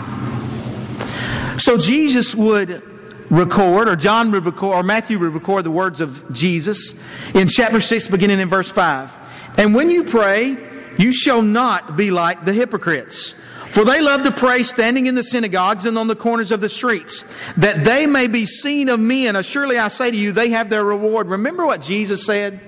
So 1.58 1.78
Jesus 1.78 2.34
would 2.34 2.82
record, 3.30 3.88
or 3.88 3.96
John 3.96 4.30
would 4.32 4.44
record, 4.44 4.74
or 4.74 4.82
Matthew 4.82 5.18
would 5.18 5.34
record 5.34 5.64
the 5.64 5.70
words 5.70 6.00
of 6.00 6.30
Jesus 6.32 6.94
in 7.34 7.48
chapter 7.48 7.80
6, 7.80 8.08
beginning 8.08 8.40
in 8.40 8.48
verse 8.48 8.70
5. 8.70 9.58
And 9.58 9.74
when 9.74 9.90
you 9.90 10.04
pray, 10.04 10.56
you 10.98 11.12
shall 11.12 11.42
not 11.42 11.96
be 11.96 12.10
like 12.10 12.44
the 12.44 12.52
hypocrites. 12.52 13.34
For 13.70 13.84
they 13.84 14.00
love 14.00 14.22
to 14.22 14.30
pray 14.30 14.62
standing 14.62 15.06
in 15.06 15.16
the 15.16 15.24
synagogues 15.24 15.84
and 15.84 15.98
on 15.98 16.06
the 16.06 16.14
corners 16.14 16.52
of 16.52 16.60
the 16.60 16.68
streets, 16.68 17.24
that 17.56 17.82
they 17.82 18.06
may 18.06 18.28
be 18.28 18.46
seen 18.46 18.88
of 18.88 19.00
men. 19.00 19.42
Surely 19.42 19.78
I 19.78 19.88
say 19.88 20.12
to 20.12 20.16
you, 20.16 20.30
they 20.30 20.50
have 20.50 20.68
their 20.68 20.84
reward. 20.84 21.26
Remember 21.26 21.66
what 21.66 21.80
Jesus 21.80 22.24
said? 22.24 22.60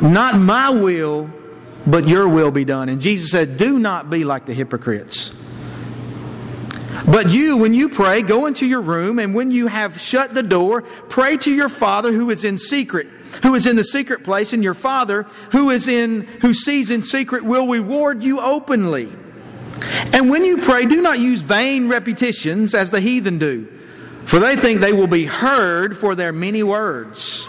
Not 0.00 0.38
my 0.38 0.70
will, 0.70 1.30
but 1.84 2.06
your 2.06 2.28
will 2.28 2.52
be 2.52 2.64
done. 2.64 2.88
And 2.88 3.00
Jesus 3.00 3.30
said, 3.30 3.56
Do 3.56 3.78
not 3.78 4.08
be 4.08 4.22
like 4.22 4.46
the 4.46 4.54
hypocrites. 4.54 5.32
But 7.06 7.30
you, 7.30 7.56
when 7.56 7.74
you 7.74 7.88
pray, 7.88 8.22
go 8.22 8.46
into 8.46 8.66
your 8.66 8.80
room, 8.80 9.18
and 9.18 9.34
when 9.34 9.50
you 9.50 9.66
have 9.68 10.00
shut 10.00 10.34
the 10.34 10.42
door, 10.42 10.82
pray 10.82 11.36
to 11.38 11.52
your 11.52 11.68
Father 11.68 12.12
who 12.12 12.30
is 12.30 12.44
in 12.44 12.58
secret, 12.58 13.06
who 13.42 13.54
is 13.54 13.66
in 13.66 13.76
the 13.76 13.84
secret 13.84 14.24
place, 14.24 14.52
and 14.52 14.62
your 14.62 14.74
Father 14.74 15.22
who 15.52 15.70
is 15.70 15.88
in 15.88 16.22
who 16.42 16.52
sees 16.52 16.90
in 16.90 17.02
secret 17.02 17.44
will 17.44 17.66
reward 17.66 18.22
you 18.22 18.40
openly. 18.40 19.10
And 20.12 20.28
when 20.28 20.44
you 20.44 20.58
pray, 20.58 20.84
do 20.84 21.00
not 21.00 21.20
use 21.20 21.40
vain 21.40 21.88
repetitions 21.88 22.74
as 22.74 22.90
the 22.90 23.00
heathen 23.00 23.38
do, 23.38 23.66
for 24.24 24.38
they 24.38 24.56
think 24.56 24.80
they 24.80 24.92
will 24.92 25.06
be 25.06 25.24
heard 25.24 25.96
for 25.96 26.14
their 26.14 26.32
many 26.32 26.62
words. 26.62 27.48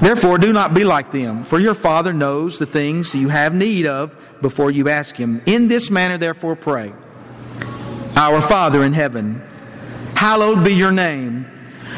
Therefore, 0.00 0.36
do 0.36 0.52
not 0.52 0.74
be 0.74 0.82
like 0.82 1.12
them, 1.12 1.44
for 1.44 1.60
your 1.60 1.74
Father 1.74 2.12
knows 2.12 2.58
the 2.58 2.66
things 2.66 3.14
you 3.14 3.28
have 3.28 3.54
need 3.54 3.86
of 3.86 4.16
before 4.42 4.70
you 4.70 4.88
ask 4.88 5.16
Him. 5.16 5.40
In 5.46 5.68
this 5.68 5.90
manner, 5.90 6.18
therefore, 6.18 6.56
pray 6.56 6.92
Our 8.16 8.40
Father 8.40 8.84
in 8.84 8.92
heaven, 8.92 9.42
hallowed 10.14 10.64
be 10.64 10.74
your 10.74 10.92
name. 10.92 11.46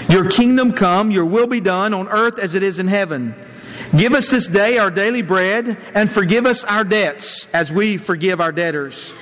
Your 0.09 0.29
kingdom 0.29 0.73
come, 0.73 1.11
your 1.11 1.27
will 1.27 1.47
be 1.47 1.61
done 1.61 1.93
on 1.93 2.09
earth 2.09 2.39
as 2.39 2.55
it 2.55 2.63
is 2.63 2.79
in 2.79 2.89
heaven. 2.89 3.35
Give 3.97 4.13
us 4.15 4.31
this 4.31 4.47
day 4.49 4.79
our 4.79 4.91
daily 4.91 5.23
bread, 5.23 5.77
and 5.95 6.11
forgive 6.11 6.47
us 6.47 6.65
our 6.65 6.85
debts 6.85 7.53
as 7.53 7.73
we 7.73 7.97
forgive 7.97 8.41
our 8.41 8.53
debtors. 8.53 9.15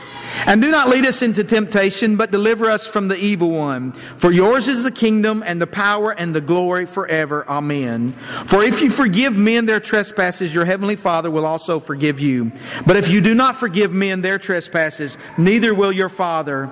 And 0.46 0.62
do 0.62 0.70
not 0.70 0.88
lead 0.88 1.06
us 1.06 1.22
into 1.22 1.44
temptation, 1.44 2.16
but 2.16 2.30
deliver 2.30 2.70
us 2.70 2.86
from 2.86 3.08
the 3.08 3.16
evil 3.16 3.50
one. 3.50 3.92
For 3.92 4.32
yours 4.32 4.68
is 4.68 4.82
the 4.82 4.90
kingdom 4.90 5.42
and 5.46 5.60
the 5.60 5.66
power 5.66 6.12
and 6.12 6.34
the 6.34 6.40
glory 6.40 6.86
forever. 6.86 7.44
Amen. 7.48 8.12
For 8.12 8.62
if 8.62 8.80
you 8.80 8.90
forgive 8.90 9.36
men 9.36 9.66
their 9.66 9.80
trespasses, 9.80 10.54
your 10.54 10.64
heavenly 10.64 10.96
Father 10.96 11.30
will 11.30 11.46
also 11.46 11.78
forgive 11.78 12.18
you. 12.18 12.52
But 12.86 12.96
if 12.96 13.08
you 13.08 13.20
do 13.20 13.34
not 13.34 13.56
forgive 13.56 13.92
men 13.92 14.22
their 14.22 14.38
trespasses, 14.38 15.18
neither 15.36 15.74
will 15.74 15.92
your 15.92 16.08
Father 16.08 16.70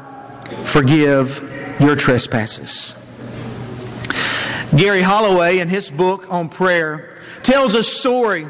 forgive 0.64 1.42
your 1.80 1.97
trespasses. 1.97 2.95
Gary 4.76 5.02
Holloway, 5.02 5.59
in 5.59 5.69
his 5.69 5.90
book 5.90 6.33
on 6.33 6.49
prayer, 6.49 7.19
tells 7.42 7.75
a 7.75 7.83
story 7.83 8.47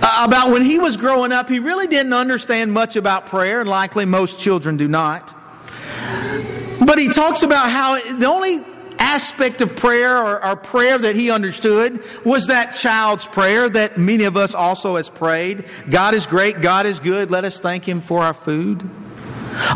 about 0.00 0.50
when 0.50 0.62
he 0.62 0.78
was 0.78 0.96
growing 0.96 1.32
up. 1.32 1.48
He 1.48 1.58
really 1.58 1.86
didn't 1.86 2.12
understand 2.12 2.72
much 2.72 2.96
about 2.96 3.26
prayer, 3.26 3.60
and 3.60 3.68
likely 3.68 4.04
most 4.04 4.40
children 4.40 4.76
do 4.76 4.88
not. 4.88 5.34
But 6.84 6.98
he 6.98 7.08
talks 7.08 7.42
about 7.42 7.70
how 7.70 8.00
the 8.16 8.26
only 8.26 8.64
aspect 8.98 9.60
of 9.60 9.76
prayer 9.76 10.16
or, 10.16 10.42
or, 10.44 10.56
prayer 10.56 10.96
that 10.96 11.14
he 11.14 11.30
understood 11.30 12.02
was 12.24 12.46
that 12.46 12.74
child's 12.74 13.26
prayer 13.26 13.68
that 13.68 13.98
many 13.98 14.24
of 14.24 14.38
us 14.38 14.54
also 14.54 14.96
has 14.96 15.10
prayed. 15.10 15.64
God 15.90 16.14
is 16.14 16.26
great, 16.26 16.62
God 16.62 16.86
is 16.86 16.98
good, 16.98 17.30
let 17.30 17.44
us 17.44 17.60
thank 17.60 17.86
him 17.86 18.00
for 18.00 18.22
our 18.22 18.32
food. 18.32 18.88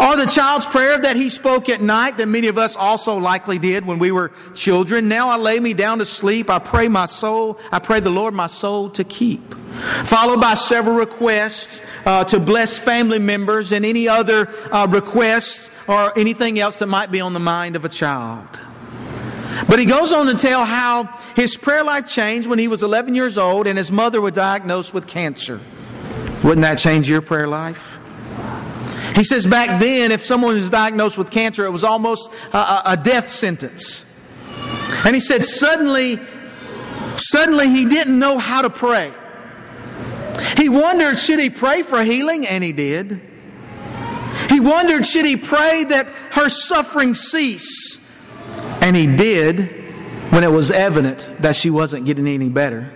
Or 0.00 0.16
the 0.16 0.26
child's 0.26 0.66
prayer 0.66 0.98
that 0.98 1.16
he 1.16 1.28
spoke 1.28 1.68
at 1.68 1.80
night 1.80 2.18
that 2.18 2.26
many 2.26 2.48
of 2.48 2.58
us 2.58 2.76
also 2.76 3.16
likely 3.16 3.58
did 3.58 3.86
when 3.86 3.98
we 3.98 4.12
were 4.12 4.30
children. 4.54 5.08
Now 5.08 5.30
I 5.30 5.36
lay 5.36 5.58
me 5.58 5.74
down 5.74 5.98
to 5.98 6.06
sleep. 6.06 6.50
I 6.50 6.58
pray 6.58 6.88
my 6.88 7.06
soul, 7.06 7.58
I 7.72 7.78
pray 7.78 8.00
the 8.00 8.10
Lord 8.10 8.34
my 8.34 8.46
soul 8.46 8.90
to 8.90 9.04
keep. 9.04 9.54
Followed 10.04 10.40
by 10.40 10.54
several 10.54 10.96
requests 10.96 11.80
uh, 12.04 12.24
to 12.24 12.40
bless 12.40 12.76
family 12.76 13.18
members 13.18 13.72
and 13.72 13.84
any 13.86 14.08
other 14.08 14.48
uh, 14.70 14.86
requests 14.90 15.70
or 15.88 16.16
anything 16.18 16.58
else 16.58 16.78
that 16.78 16.86
might 16.86 17.10
be 17.10 17.20
on 17.20 17.32
the 17.32 17.40
mind 17.40 17.76
of 17.76 17.84
a 17.84 17.88
child. 17.88 18.60
But 19.68 19.78
he 19.78 19.84
goes 19.84 20.12
on 20.12 20.26
to 20.26 20.34
tell 20.34 20.64
how 20.64 21.04
his 21.36 21.56
prayer 21.56 21.84
life 21.84 22.06
changed 22.06 22.48
when 22.48 22.58
he 22.58 22.68
was 22.68 22.82
11 22.82 23.14
years 23.14 23.38
old 23.38 23.66
and 23.66 23.78
his 23.78 23.90
mother 23.90 24.20
was 24.20 24.32
diagnosed 24.32 24.92
with 24.92 25.06
cancer. 25.06 25.60
Wouldn't 26.42 26.62
that 26.62 26.78
change 26.78 27.08
your 27.08 27.20
prayer 27.20 27.46
life? 27.46 27.98
He 29.20 29.24
says 29.24 29.44
back 29.44 29.80
then, 29.80 30.12
if 30.12 30.24
someone 30.24 30.54
was 30.54 30.70
diagnosed 30.70 31.18
with 31.18 31.30
cancer, 31.30 31.66
it 31.66 31.70
was 31.70 31.84
almost 31.84 32.32
a, 32.54 32.80
a 32.86 32.96
death 32.96 33.28
sentence. 33.28 34.02
And 35.04 35.14
he 35.14 35.20
said 35.20 35.44
suddenly, 35.44 36.18
suddenly 37.16 37.68
he 37.68 37.84
didn't 37.84 38.18
know 38.18 38.38
how 38.38 38.62
to 38.62 38.70
pray. 38.70 39.12
He 40.56 40.70
wondered, 40.70 41.18
should 41.18 41.38
he 41.38 41.50
pray 41.50 41.82
for 41.82 42.02
healing? 42.02 42.46
And 42.46 42.64
he 42.64 42.72
did. 42.72 43.20
He 44.48 44.58
wondered, 44.58 45.04
should 45.04 45.26
he 45.26 45.36
pray 45.36 45.84
that 45.84 46.06
her 46.30 46.48
suffering 46.48 47.12
cease? 47.12 48.00
And 48.80 48.96
he 48.96 49.06
did 49.06 49.66
when 50.30 50.44
it 50.44 50.50
was 50.50 50.70
evident 50.70 51.28
that 51.40 51.56
she 51.56 51.68
wasn't 51.68 52.06
getting 52.06 52.26
any 52.26 52.48
better. 52.48 52.90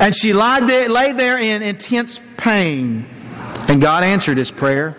And 0.00 0.14
she 0.14 0.32
there, 0.32 0.88
lay 0.88 1.12
there 1.12 1.38
in 1.38 1.60
intense 1.60 2.18
pain. 2.38 3.06
And 3.68 3.78
God 3.82 4.04
answered 4.04 4.38
his 4.38 4.50
prayer 4.50 4.96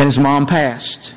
and 0.00 0.06
his 0.06 0.18
mom 0.18 0.46
passed. 0.46 1.14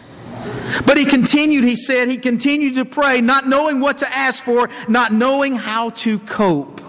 But 0.86 0.98
he 0.98 1.06
continued, 1.06 1.64
he 1.64 1.78
said, 1.78 2.10
he 2.10 2.18
continued 2.18 2.76
to 2.76 2.84
pray, 2.84 3.22
not 3.22 3.48
knowing 3.48 3.80
what 3.80 4.00
to 4.00 4.14
ask 4.14 4.44
for, 4.44 4.70
not 4.90 5.14
knowing 5.14 5.56
how 5.56 5.92
to 5.92 6.20
cope. 6.20 6.82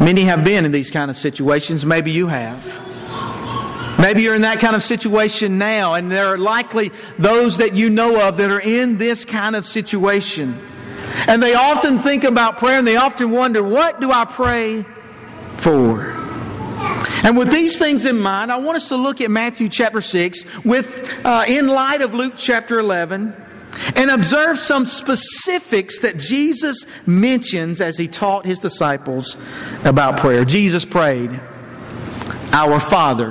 Many 0.00 0.22
have 0.22 0.42
been 0.42 0.64
in 0.64 0.72
these 0.72 0.90
kind 0.90 1.08
of 1.08 1.16
situations. 1.16 1.86
Maybe 1.86 2.10
you 2.10 2.26
have. 2.26 2.64
Maybe 4.00 4.22
you're 4.22 4.34
in 4.34 4.42
that 4.42 4.58
kind 4.58 4.74
of 4.74 4.82
situation 4.82 5.56
now, 5.56 5.94
and 5.94 6.10
there 6.10 6.26
are 6.26 6.38
likely 6.38 6.90
those 7.16 7.58
that 7.58 7.74
you 7.74 7.90
know 7.90 8.26
of 8.26 8.38
that 8.38 8.50
are 8.50 8.60
in 8.60 8.96
this 8.96 9.24
kind 9.24 9.54
of 9.54 9.66
situation. 9.66 10.58
And 11.28 11.40
they 11.40 11.54
often 11.54 12.02
think 12.02 12.24
about 12.24 12.58
prayer 12.58 12.78
and 12.78 12.86
they 12.86 12.96
often 12.96 13.30
wonder, 13.30 13.62
what 13.62 14.00
do 14.00 14.10
I 14.10 14.24
pray 14.24 14.84
for? 15.58 16.19
And 17.24 17.36
with 17.36 17.50
these 17.50 17.78
things 17.78 18.06
in 18.06 18.18
mind, 18.18 18.50
I 18.50 18.56
want 18.56 18.76
us 18.76 18.88
to 18.88 18.96
look 18.96 19.20
at 19.20 19.30
Matthew 19.30 19.68
chapter 19.68 20.00
6 20.00 20.64
with, 20.64 21.20
uh, 21.24 21.44
in 21.48 21.68
light 21.68 22.02
of 22.02 22.14
Luke 22.14 22.34
chapter 22.36 22.78
11 22.78 23.34
and 23.96 24.10
observe 24.10 24.58
some 24.58 24.86
specifics 24.86 26.00
that 26.00 26.18
Jesus 26.18 26.86
mentions 27.06 27.80
as 27.80 27.96
he 27.96 28.08
taught 28.08 28.44
his 28.44 28.58
disciples 28.58 29.38
about 29.84 30.18
prayer. 30.18 30.44
Jesus 30.44 30.84
prayed, 30.84 31.30
Our 32.52 32.80
Father 32.80 33.30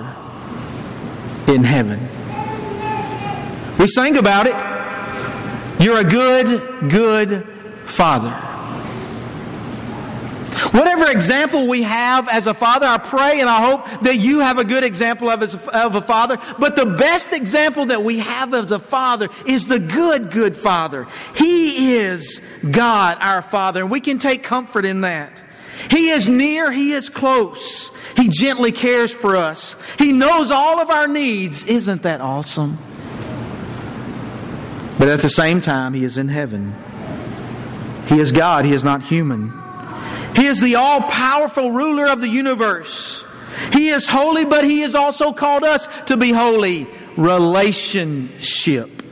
in 1.47 1.63
heaven. 1.63 1.99
We 3.77 3.87
sang 3.87 4.17
about 4.17 4.47
it. 4.47 5.83
You're 5.83 5.99
a 5.99 6.03
good, 6.03 6.89
good 6.89 7.47
Father. 7.85 8.48
Whatever 10.71 11.09
example 11.09 11.67
we 11.67 11.81
have 11.81 12.29
as 12.29 12.45
a 12.45 12.53
father, 12.53 12.85
I 12.85 12.99
pray 12.99 13.39
and 13.39 13.49
I 13.49 13.59
hope 13.59 14.01
that 14.01 14.17
you 14.17 14.39
have 14.39 14.59
a 14.59 14.63
good 14.63 14.83
example 14.83 15.29
of, 15.29 15.41
as 15.41 15.55
of 15.55 15.95
a 15.95 16.01
father. 16.01 16.37
But 16.59 16.75
the 16.75 16.85
best 16.85 17.33
example 17.33 17.87
that 17.87 18.03
we 18.03 18.19
have 18.19 18.53
as 18.53 18.71
a 18.71 18.77
father 18.77 19.29
is 19.47 19.65
the 19.65 19.79
good, 19.79 20.29
good 20.29 20.55
father. 20.55 21.07
He 21.35 21.95
is 21.95 22.41
God, 22.69 23.17
our 23.19 23.41
father, 23.41 23.81
and 23.81 23.89
we 23.89 23.99
can 23.99 24.19
take 24.19 24.43
comfort 24.43 24.85
in 24.85 25.01
that. 25.01 25.43
He 25.89 26.09
is 26.09 26.29
near, 26.29 26.71
He 26.71 26.91
is 26.91 27.09
close. 27.09 27.89
He 28.15 28.29
gently 28.29 28.71
cares 28.71 29.13
for 29.13 29.35
us. 29.35 29.75
He 29.97 30.11
knows 30.11 30.51
all 30.51 30.79
of 30.79 30.89
our 30.91 31.07
needs. 31.07 31.63
Isn't 31.63 32.03
that 32.03 32.21
awesome? 32.21 32.77
But 34.99 35.07
at 35.07 35.21
the 35.21 35.29
same 35.29 35.61
time, 35.61 35.93
He 35.93 36.03
is 36.03 36.17
in 36.19 36.27
heaven. 36.27 36.75
He 38.07 38.19
is 38.19 38.31
God, 38.31 38.65
He 38.65 38.73
is 38.73 38.83
not 38.83 39.03
human. 39.03 39.53
He 40.35 40.45
is 40.45 40.61
the 40.61 40.75
all 40.75 41.01
powerful 41.01 41.71
ruler 41.71 42.05
of 42.05 42.21
the 42.21 42.29
universe. 42.29 43.25
He 43.73 43.89
is 43.89 44.07
holy, 44.07 44.45
but 44.45 44.63
He 44.63 44.81
has 44.81 44.95
also 44.95 45.33
called 45.33 45.63
us 45.63 45.87
to 46.05 46.17
be 46.17 46.31
holy. 46.31 46.87
Relationship. 47.17 49.03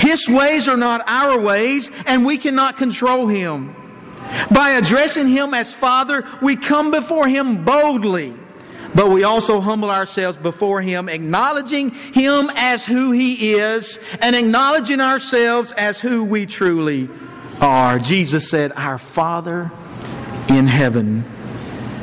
His 0.00 0.28
ways 0.28 0.68
are 0.68 0.76
not 0.76 1.02
our 1.06 1.38
ways, 1.38 1.90
and 2.06 2.24
we 2.24 2.38
cannot 2.38 2.76
control 2.76 3.26
Him. 3.26 3.74
By 4.50 4.70
addressing 4.70 5.28
Him 5.28 5.54
as 5.54 5.74
Father, 5.74 6.24
we 6.42 6.56
come 6.56 6.90
before 6.90 7.28
Him 7.28 7.64
boldly, 7.64 8.34
but 8.94 9.10
we 9.10 9.22
also 9.22 9.60
humble 9.60 9.90
ourselves 9.90 10.38
before 10.38 10.80
Him, 10.80 11.08
acknowledging 11.08 11.90
Him 11.90 12.50
as 12.56 12.84
who 12.84 13.12
He 13.12 13.52
is 13.54 14.00
and 14.20 14.34
acknowledging 14.34 15.00
ourselves 15.00 15.72
as 15.72 16.00
who 16.00 16.24
we 16.24 16.46
truly 16.46 17.08
are. 17.60 17.98
Jesus 17.98 18.50
said, 18.50 18.72
Our 18.72 18.98
Father 18.98 19.70
in 20.48 20.66
heaven. 20.66 21.24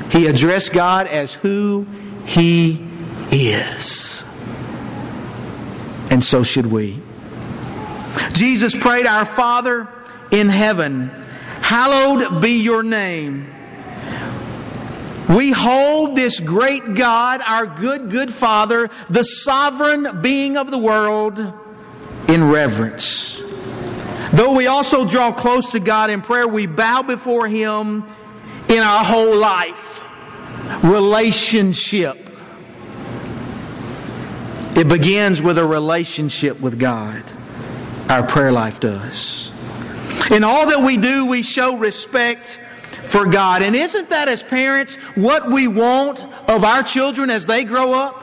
He 0.09 0.27
addressed 0.27 0.73
God 0.73 1.07
as 1.07 1.33
who 1.33 1.87
He 2.25 2.85
is. 3.31 4.23
And 6.11 6.23
so 6.23 6.43
should 6.43 6.67
we. 6.67 6.99
Jesus 8.33 8.75
prayed, 8.75 9.05
Our 9.05 9.25
Father 9.25 9.87
in 10.31 10.49
heaven, 10.49 11.09
hallowed 11.61 12.41
be 12.41 12.61
your 12.61 12.83
name. 12.83 13.47
We 15.29 15.51
hold 15.51 16.15
this 16.15 16.39
great 16.39 16.95
God, 16.95 17.41
our 17.45 17.65
good, 17.65 18.11
good 18.11 18.31
Father, 18.33 18.89
the 19.09 19.23
sovereign 19.23 20.21
being 20.21 20.57
of 20.57 20.69
the 20.69 20.77
world, 20.77 21.39
in 22.27 22.49
reverence. 22.51 23.41
Though 24.33 24.53
we 24.53 24.65
also 24.65 25.07
draw 25.07 25.31
close 25.31 25.73
to 25.73 25.79
God 25.79 26.09
in 26.09 26.21
prayer, 26.21 26.47
we 26.47 26.65
bow 26.65 27.03
before 27.03 27.47
Him 27.47 28.03
in 28.67 28.79
our 28.79 29.05
whole 29.05 29.37
life. 29.37 30.01
Relationship. 30.83 32.17
It 34.75 34.87
begins 34.87 35.39
with 35.39 35.59
a 35.59 35.65
relationship 35.65 36.59
with 36.59 36.79
God. 36.79 37.21
Our 38.09 38.25
prayer 38.25 38.51
life 38.51 38.79
does. 38.79 39.51
In 40.31 40.43
all 40.43 40.67
that 40.67 40.83
we 40.83 40.97
do, 40.97 41.27
we 41.27 41.43
show 41.43 41.77
respect 41.77 42.59
for 43.03 43.25
God. 43.25 43.61
And 43.61 43.75
isn't 43.75 44.09
that, 44.09 44.29
as 44.29 44.41
parents, 44.41 44.95
what 45.15 45.51
we 45.51 45.67
want 45.67 46.23
of 46.49 46.63
our 46.63 46.81
children 46.81 47.29
as 47.29 47.45
they 47.45 47.63
grow 47.63 47.93
up? 47.93 48.22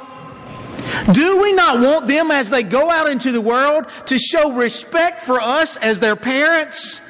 Do 1.12 1.42
we 1.42 1.52
not 1.52 1.80
want 1.80 2.07
them 2.07 2.30
as 2.30 2.50
they 2.50 2.62
go 2.62 2.90
out 2.90 3.09
into 3.09 3.33
the 3.33 3.40
world 3.40 3.87
to 4.07 4.19
show 4.19 4.52
respect 4.52 5.23
for 5.23 5.40
us 5.40 5.76
as 5.78 6.00
their 6.00 6.16
parents? 6.16 7.00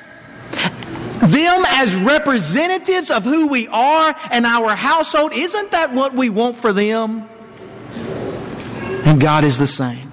Them 1.20 1.64
as 1.66 1.94
representatives 1.96 3.10
of 3.10 3.24
who 3.24 3.48
we 3.48 3.68
are 3.68 4.14
and 4.30 4.46
our 4.46 4.74
household? 4.74 5.32
Isn't 5.34 5.72
that 5.72 5.92
what 5.92 6.14
we 6.14 6.30
want 6.30 6.56
for 6.56 6.72
them? 6.72 7.28
And 9.04 9.20
God 9.20 9.44
is 9.44 9.58
the 9.58 9.66
same. 9.66 10.10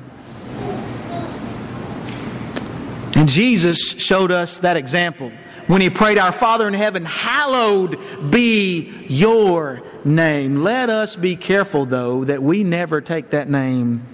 And 3.15 3.29
Jesus 3.29 3.79
showed 3.79 4.31
us 4.31 4.60
that 4.60 4.77
example 4.77 5.31
when 5.67 5.81
he 5.81 5.89
prayed, 5.89 6.17
Our 6.17 6.31
Father 6.31 6.67
in 6.67 6.74
heaven, 6.74 7.05
hallowed 7.05 8.00
be 8.31 8.93
your 9.07 9.81
name. 10.05 10.63
Let 10.63 10.89
us 10.89 11.15
be 11.15 11.36
careful, 11.36 11.86
though, 11.86 12.24
that 12.24 12.41
we 12.41 12.63
never 12.63 13.01
take 13.01 13.31
that 13.31 13.50
name 13.50 14.05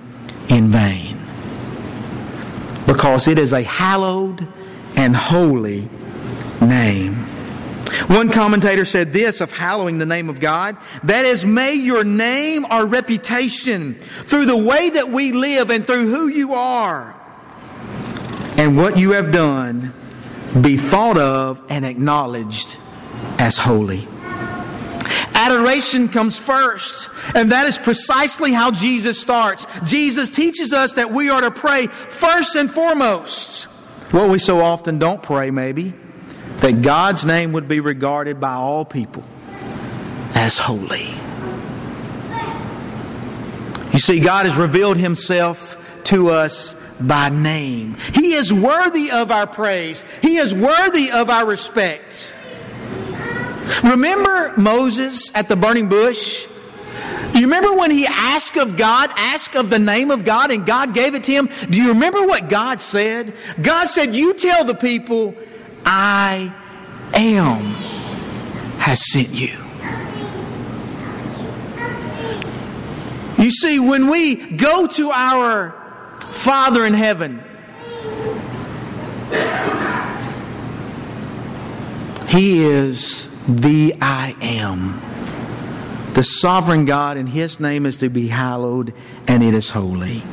in 0.50 0.70
vain. 0.70 1.18
Because 2.86 3.28
it 3.28 3.40
is 3.40 3.54
a 3.54 3.64
hallowed 3.64 4.48
and 4.96 5.16
holy 5.16 5.88
name. 6.60 7.16
One 8.08 8.30
commentator 8.30 8.86
said 8.86 9.14
this 9.14 9.40
of 9.40 9.52
hallowing 9.52 10.00
the 10.00 10.06
name 10.06 10.30
of 10.30 10.40
God 10.40 10.78
that 11.04 11.26
is, 11.26 11.46
may 11.46 11.74
your 11.74 12.04
name 12.04 12.66
or 12.70 12.86
reputation 12.86 13.94
through 13.96 14.48
the 14.48 14.58
way 14.58 14.90
that 14.90 15.10
we 15.10 15.32
live 15.32 15.70
and 15.70 15.86
through 15.86 16.10
who 16.10 16.28
you 16.28 16.54
are 16.56 17.16
and 18.58 18.76
what 18.76 18.98
you 18.98 19.12
have 19.12 19.32
done 19.32 19.94
be 20.62 20.78
thought 20.78 21.18
of 21.18 21.62
and 21.70 21.86
acknowledged 21.86 22.78
as 23.40 23.58
holy. 23.58 24.08
Adoration 25.34 26.10
comes 26.10 26.40
first, 26.40 27.10
and 27.36 27.52
that 27.52 27.66
is 27.66 27.78
precisely 27.78 28.54
how 28.54 28.72
Jesus 28.72 29.20
starts. 29.20 29.68
Jesus 29.84 30.30
teaches 30.30 30.72
us 30.74 30.94
that 30.94 31.12
we 31.12 31.30
are 31.30 31.42
to 31.42 31.52
pray 31.52 31.88
first 31.88 32.56
and 32.56 32.72
foremost. 32.72 33.64
What 34.12 34.30
we 34.30 34.38
so 34.38 34.62
often 34.62 35.00
don't 35.00 35.22
pray, 35.22 35.50
maybe, 35.50 35.94
that 36.58 36.82
God's 36.82 37.26
name 37.26 37.52
would 37.54 37.68
be 37.68 37.80
regarded 37.80 38.40
by 38.40 38.54
all 38.54 38.86
people 38.86 39.24
as 40.36 40.58
holy. 40.58 41.10
You 43.92 44.00
see, 44.00 44.20
God 44.20 44.46
has 44.46 44.56
revealed 44.56 44.98
Himself 44.98 45.78
to 46.06 46.30
us 46.30 46.76
by 47.00 47.30
name. 47.30 47.96
He 48.14 48.34
is 48.34 48.54
worthy 48.54 49.12
of 49.12 49.32
our 49.32 49.48
praise. 49.48 50.04
He 50.22 50.38
is 50.38 50.54
worthy 50.54 51.12
of 51.12 51.30
our 51.30 51.46
respect. 51.46 52.32
Remember 53.84 54.54
Moses 54.58 55.32
at 55.36 55.50
the 55.50 55.56
burning 55.56 55.90
bush? 55.90 56.48
Do 57.34 57.40
you 57.40 57.46
remember 57.46 57.74
when 57.74 57.90
he 57.90 58.06
asked 58.06 58.58
of 58.58 58.78
God, 58.78 59.10
asked 59.18 59.56
of 59.56 59.70
the 59.70 59.80
name 59.80 60.12
of 60.12 60.24
God, 60.24 60.52
and 60.52 60.66
God 60.66 60.94
gave 60.94 61.16
it 61.16 61.24
to 61.24 61.32
him? 61.32 61.50
Do 61.70 61.78
you 61.82 61.90
remember 61.90 62.28
what 62.28 62.48
God 62.48 62.80
said? 62.80 63.34
God 63.62 63.88
said, 63.88 64.14
You 64.14 64.36
tell 64.36 64.66
the 64.66 64.76
people, 64.76 65.36
I 65.84 66.54
am 67.14 67.62
has 68.80 69.12
sent 69.12 69.30
you. 69.30 69.58
You 73.44 73.52
see, 73.52 73.80
when 73.80 74.10
we 74.10 74.36
go 74.36 74.88
to 74.88 75.12
our 75.12 75.83
Father 76.34 76.86
in 76.86 76.94
heaven. 76.94 77.42
He 82.28 82.64
is 82.64 83.30
the 83.48 83.96
I 84.02 84.36
am. 84.42 85.00
The 86.16 86.24
sovereign 86.24 86.86
God, 86.86 87.18
and 87.18 87.30
His 87.30 87.60
name 87.60 87.86
is 87.86 87.98
to 87.98 88.10
be 88.10 88.28
hallowed, 88.28 88.94
and 89.28 89.44
it 89.44 89.54
is 89.54 89.70
holy. 89.70 90.24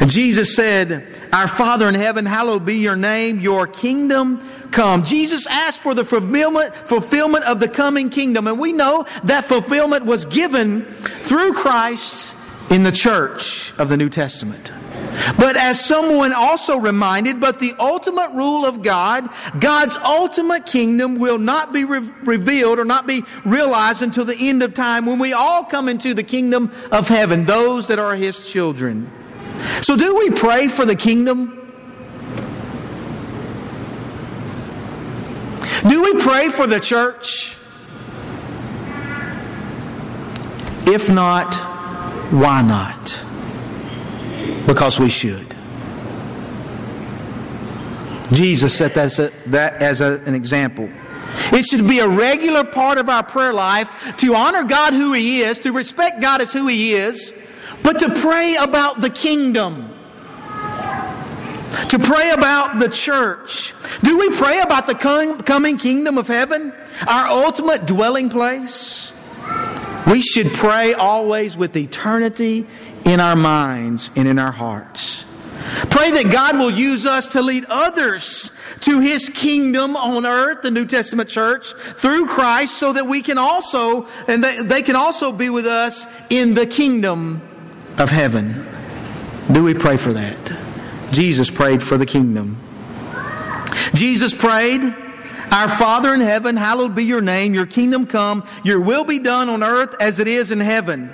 And 0.00 0.10
Jesus 0.10 0.54
said, 0.54 1.06
Our 1.32 1.48
Father 1.48 1.88
in 1.88 1.94
heaven, 1.94 2.26
hallowed 2.26 2.64
be 2.64 2.76
your 2.78 2.96
name, 2.96 3.40
your 3.40 3.66
kingdom 3.66 4.46
come. 4.72 5.04
Jesus 5.04 5.46
asked 5.46 5.80
for 5.80 5.94
the 5.94 6.04
fulfillment, 6.04 6.74
fulfillment 6.74 7.44
of 7.44 7.60
the 7.60 7.68
coming 7.68 8.10
kingdom, 8.10 8.46
and 8.46 8.58
we 8.58 8.72
know 8.72 9.06
that 9.24 9.44
fulfillment 9.44 10.04
was 10.04 10.24
given 10.24 10.84
through 10.84 11.54
Christ 11.54 12.36
in 12.70 12.82
the 12.82 12.92
church 12.92 13.72
of 13.78 13.88
the 13.88 13.96
New 13.96 14.08
Testament. 14.08 14.72
But 15.38 15.56
as 15.56 15.84
someone 15.84 16.32
also 16.32 16.76
reminded, 16.76 17.40
but 17.40 17.58
the 17.58 17.74
ultimate 17.78 18.30
rule 18.30 18.64
of 18.64 18.82
God, 18.82 19.28
God's 19.58 19.96
ultimate 19.96 20.66
kingdom 20.66 21.18
will 21.18 21.38
not 21.38 21.72
be 21.72 21.84
re- 21.84 22.10
revealed 22.22 22.78
or 22.78 22.84
not 22.84 23.06
be 23.06 23.24
realized 23.44 24.02
until 24.02 24.24
the 24.24 24.36
end 24.36 24.62
of 24.62 24.74
time 24.74 25.06
when 25.06 25.18
we 25.18 25.32
all 25.32 25.64
come 25.64 25.88
into 25.88 26.14
the 26.14 26.22
kingdom 26.22 26.72
of 26.90 27.08
heaven, 27.08 27.44
those 27.44 27.86
that 27.88 27.98
are 27.98 28.14
his 28.14 28.48
children. 28.48 29.10
So 29.82 29.96
do 29.96 30.16
we 30.16 30.30
pray 30.30 30.68
for 30.68 30.84
the 30.84 30.96
kingdom? 30.96 31.52
Do 35.88 36.02
we 36.02 36.20
pray 36.20 36.48
for 36.48 36.66
the 36.66 36.80
church? 36.80 37.56
If 40.88 41.10
not, 41.10 41.54
why 42.32 42.62
not? 42.62 43.25
Because 44.66 44.98
we 44.98 45.08
should. 45.08 45.54
Jesus 48.32 48.76
set 48.76 48.94
that 48.94 49.06
as, 49.06 49.18
a, 49.18 49.32
that 49.46 49.82
as 49.82 50.00
a, 50.00 50.20
an 50.26 50.34
example. 50.34 50.90
It 51.52 51.64
should 51.64 51.86
be 51.86 52.00
a 52.00 52.08
regular 52.08 52.64
part 52.64 52.98
of 52.98 53.08
our 53.08 53.22
prayer 53.22 53.52
life 53.52 54.16
to 54.18 54.34
honor 54.34 54.64
God 54.64 54.92
who 54.92 55.12
He 55.12 55.40
is, 55.40 55.60
to 55.60 55.72
respect 55.72 56.20
God 56.20 56.40
as 56.40 56.52
who 56.52 56.66
He 56.66 56.94
is, 56.94 57.34
but 57.82 58.00
to 58.00 58.14
pray 58.20 58.56
about 58.56 59.00
the 59.00 59.10
kingdom. 59.10 59.92
To 61.90 61.98
pray 61.98 62.30
about 62.30 62.78
the 62.78 62.88
church. 62.88 63.74
Do 64.02 64.18
we 64.18 64.30
pray 64.30 64.60
about 64.60 64.86
the 64.86 64.94
coming 64.94 65.78
kingdom 65.78 66.18
of 66.18 66.26
heaven? 66.26 66.72
Our 67.06 67.26
ultimate 67.26 67.86
dwelling 67.86 68.30
place? 68.30 69.12
We 70.06 70.20
should 70.20 70.52
pray 70.52 70.94
always 70.94 71.56
with 71.56 71.76
eternity 71.76 72.66
in 73.04 73.20
our 73.20 73.36
minds 73.36 74.10
and 74.14 74.28
in 74.28 74.38
our 74.38 74.52
hearts. 74.52 75.24
Pray 75.90 76.12
that 76.12 76.30
God 76.30 76.58
will 76.58 76.70
use 76.70 77.06
us 77.06 77.28
to 77.28 77.42
lead 77.42 77.64
others 77.68 78.52
to 78.80 79.00
His 79.00 79.28
kingdom 79.28 79.96
on 79.96 80.24
earth, 80.24 80.62
the 80.62 80.70
New 80.70 80.86
Testament 80.86 81.28
church, 81.28 81.72
through 81.72 82.26
Christ, 82.26 82.78
so 82.78 82.92
that 82.92 83.06
we 83.06 83.20
can 83.20 83.36
also, 83.36 84.06
and 84.28 84.44
they, 84.44 84.82
can 84.82 84.94
also 84.94 85.32
be 85.32 85.50
with 85.50 85.66
us 85.66 86.06
in 86.30 86.54
the 86.54 86.66
kingdom 86.66 87.42
of 87.98 88.10
heaven. 88.10 88.64
Do 89.50 89.64
we 89.64 89.74
pray 89.74 89.96
for 89.96 90.12
that? 90.12 90.56
Jesus 91.10 91.50
prayed 91.50 91.82
for 91.82 91.98
the 91.98 92.06
kingdom. 92.06 92.58
Jesus 93.94 94.34
prayed, 94.34 94.82
Our 95.50 95.68
Father 95.68 96.12
in 96.12 96.20
heaven, 96.20 96.56
hallowed 96.56 96.94
be 96.94 97.04
your 97.04 97.20
name, 97.20 97.54
your 97.54 97.66
kingdom 97.66 98.06
come, 98.06 98.46
your 98.64 98.80
will 98.80 99.04
be 99.04 99.18
done 99.18 99.48
on 99.48 99.62
earth 99.62 99.94
as 100.00 100.18
it 100.18 100.28
is 100.28 100.50
in 100.50 100.60
heaven. 100.60 101.12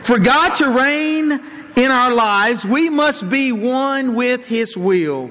For 0.00 0.18
God 0.18 0.54
to 0.56 0.70
reign 0.70 1.32
in 1.76 1.90
our 1.90 2.12
lives, 2.14 2.64
we 2.64 2.88
must 2.88 3.28
be 3.28 3.52
one 3.52 4.14
with 4.14 4.46
His 4.46 4.76
will. 4.76 5.30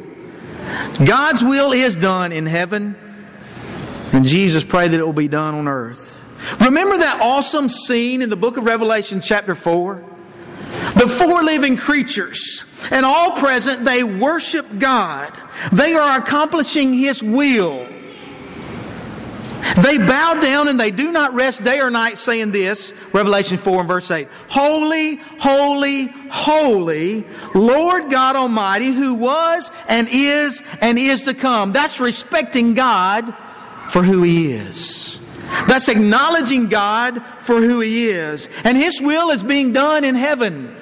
God's 1.04 1.44
will 1.44 1.72
is 1.72 1.96
done 1.96 2.32
in 2.32 2.46
heaven, 2.46 2.96
and 4.12 4.26
Jesus 4.26 4.64
prayed 4.64 4.92
that 4.92 5.00
it 5.00 5.06
will 5.06 5.14
be 5.14 5.28
done 5.28 5.56
on 5.56 5.68
earth. 5.68 6.24
Remember 6.60 6.98
that 6.98 7.22
awesome 7.22 7.70
scene 7.70 8.22
in 8.22 8.30
the 8.30 8.36
book 8.36 8.58
of 8.58 8.66
Revelation, 8.66 9.22
chapter 9.22 9.56
4? 9.56 10.04
The 10.96 11.08
four 11.08 11.44
living 11.44 11.78
creatures 11.78 12.66
and 12.92 13.06
all 13.06 13.32
present, 13.38 13.86
they 13.86 14.04
worship 14.04 14.66
God. 14.78 15.38
They 15.72 15.94
are 15.94 16.20
accomplishing 16.20 16.94
His 16.94 17.24
will. 17.24 17.88
They 19.82 19.98
bow 19.98 20.36
down 20.36 20.68
and 20.68 20.80
they 20.80 20.92
do 20.92 21.12
not 21.12 21.34
rest 21.34 21.64
day 21.64 21.80
or 21.80 21.90
night 21.90 22.18
saying 22.18 22.52
this, 22.52 22.94
Revelation 23.14 23.58
4 23.58 23.80
and 23.80 23.88
verse 23.88 24.12
8. 24.12 24.28
Holy, 24.50 25.16
holy, 25.40 26.08
holy, 26.30 27.26
Lord 27.56 28.12
God 28.12 28.36
Almighty, 28.36 28.92
who 28.92 29.16
was 29.16 29.72
and 29.88 30.08
is 30.12 30.62
and 30.82 31.00
is 31.00 31.26
to 31.26 31.34
come. 31.34 31.72
That's 31.72 32.00
respecting 32.00 32.74
God 32.74 33.34
for 33.90 34.04
who 34.04 34.24
He 34.24 34.54
is. 34.54 35.20
That's 35.68 35.88
acknowledging 35.88 36.68
God 36.68 37.24
for 37.40 37.62
who 37.62 37.80
He 37.80 38.10
is. 38.10 38.50
And 38.64 38.78
His 38.78 39.02
will 39.02 39.30
is 39.30 39.44
being 39.44 39.72
done 39.72 40.04
in 40.04 40.16
heaven. 40.16 40.76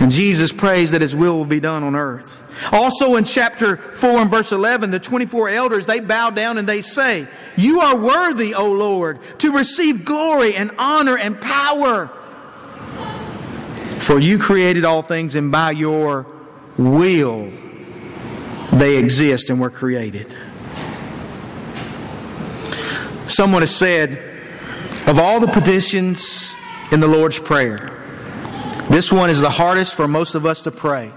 And 0.00 0.10
Jesus 0.10 0.52
prays 0.52 0.90
that 0.90 1.02
His 1.02 1.14
will 1.14 1.38
will 1.38 1.44
be 1.44 1.60
done 1.60 1.82
on 1.84 1.94
earth. 1.94 2.41
Also 2.70 3.16
in 3.16 3.24
chapter 3.24 3.76
4 3.76 4.20
and 4.20 4.30
verse 4.30 4.52
11, 4.52 4.90
the 4.90 5.00
24 5.00 5.48
elders, 5.48 5.86
they 5.86 6.00
bow 6.00 6.30
down 6.30 6.58
and 6.58 6.68
they 6.68 6.80
say, 6.80 7.26
You 7.56 7.80
are 7.80 7.96
worthy, 7.96 8.54
O 8.54 8.70
Lord, 8.70 9.20
to 9.38 9.52
receive 9.52 10.04
glory 10.04 10.54
and 10.54 10.70
honor 10.78 11.16
and 11.16 11.40
power. 11.40 12.08
For 13.98 14.18
you 14.18 14.38
created 14.38 14.84
all 14.84 15.02
things, 15.02 15.34
and 15.34 15.52
by 15.52 15.70
your 15.70 16.26
will 16.76 17.50
they 18.72 18.96
exist 18.96 19.50
and 19.50 19.60
were 19.60 19.70
created. 19.70 20.26
Someone 23.28 23.62
has 23.62 23.74
said, 23.74 24.18
of 25.06 25.18
all 25.18 25.40
the 25.40 25.46
petitions 25.48 26.54
in 26.90 27.00
the 27.00 27.06
Lord's 27.06 27.38
Prayer, 27.38 27.90
this 28.90 29.12
one 29.12 29.30
is 29.30 29.40
the 29.40 29.50
hardest 29.50 29.94
for 29.94 30.06
most 30.06 30.34
of 30.34 30.46
us 30.46 30.62
to 30.62 30.70
pray. 30.70 31.12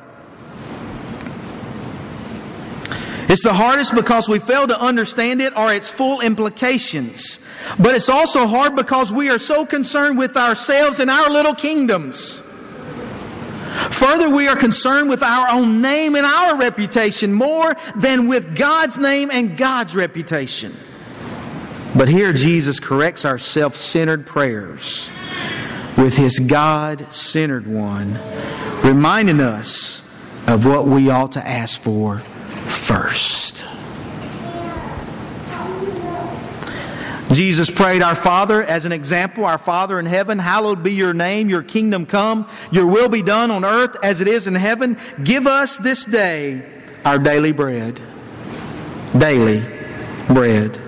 It's 3.28 3.44
the 3.44 3.54
hardest 3.54 3.96
because 3.96 4.30
we 4.30 4.40
fail 4.40 4.68
to 4.68 4.80
understand 4.80 5.42
it 5.42 5.56
or 5.58 5.74
its 5.74 5.90
full 5.90 6.22
implications. 6.22 7.40
But 7.80 7.96
it's 7.96 8.10
also 8.10 8.46
hard 8.46 8.76
because 8.76 9.12
we 9.12 9.30
are 9.30 9.40
so 9.40 9.66
concerned 9.66 10.18
with 10.18 10.38
ourselves 10.38 11.00
and 11.00 11.10
our 11.10 11.30
little 11.30 11.56
kingdoms. 11.56 12.42
Further, 13.92 14.30
we 14.30 14.48
are 14.48 14.56
concerned 14.56 15.10
with 15.10 15.24
our 15.24 15.50
own 15.50 15.82
name 15.82 16.16
and 16.16 16.26
our 16.26 16.56
reputation 16.56 17.34
more 17.34 17.76
than 17.96 18.28
with 18.28 18.56
God's 18.56 18.98
name 18.98 19.30
and 19.32 19.58
God's 19.58 19.96
reputation. 19.96 20.74
But 21.98 22.08
here 22.08 22.32
Jesus 22.32 22.80
corrects 22.80 23.26
our 23.26 23.38
self 23.38 23.76
centered 23.76 24.26
prayers 24.26 25.12
with 25.98 26.16
his 26.16 26.40
God 26.40 27.12
centered 27.12 27.68
one, 27.68 28.20
reminding 28.84 29.40
us 29.40 30.02
of 30.48 30.66
what 30.66 30.88
we 30.88 31.10
ought 31.10 31.32
to 31.34 31.46
ask 31.46 31.82
for 31.82 32.22
first. 32.86 33.66
Jesus 37.34 37.72
prayed, 37.72 38.04
Our 38.04 38.16
Father, 38.16 38.62
as 38.64 38.86
an 38.86 38.92
example, 38.92 39.44
Our 39.46 39.58
Father 39.58 40.00
in 40.00 40.06
heaven, 40.06 40.38
hallowed 40.38 40.84
be 40.84 40.94
your 40.94 41.14
name, 41.14 41.50
your 41.50 41.64
kingdom 41.64 42.06
come, 42.06 42.48
your 42.72 42.86
will 42.86 43.10
be 43.10 43.24
done 43.24 43.50
on 43.50 43.66
earth 43.66 43.98
as 44.04 44.22
it 44.22 44.28
is 44.28 44.46
in 44.46 44.54
heaven. 44.54 44.98
Give 45.24 45.48
us 45.48 45.78
this 45.78 46.06
day 46.06 46.64
our 47.04 47.18
daily 47.18 47.52
bread. 47.52 48.00
Daily 49.18 49.66
bread. 50.28 50.80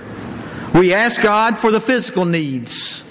We 0.76 0.94
ask 0.94 1.22
God 1.22 1.58
for 1.58 1.72
the 1.72 1.82
physical 1.82 2.26
needs 2.26 3.04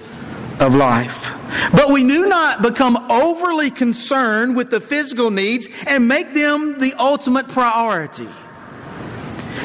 of 0.61 0.77
life. 0.77 1.33
But 1.73 1.91
we 1.91 2.07
do 2.07 2.27
not 2.27 2.63
become 2.63 2.97
overly 3.11 3.71
concerned 3.71 4.57
with 4.57 4.71
the 4.71 4.81
physical 4.81 5.31
needs 5.31 5.69
and 5.87 6.07
make 6.07 6.33
them 6.33 6.79
the 6.79 6.95
ultimate 6.95 7.49
priority. 7.49 8.29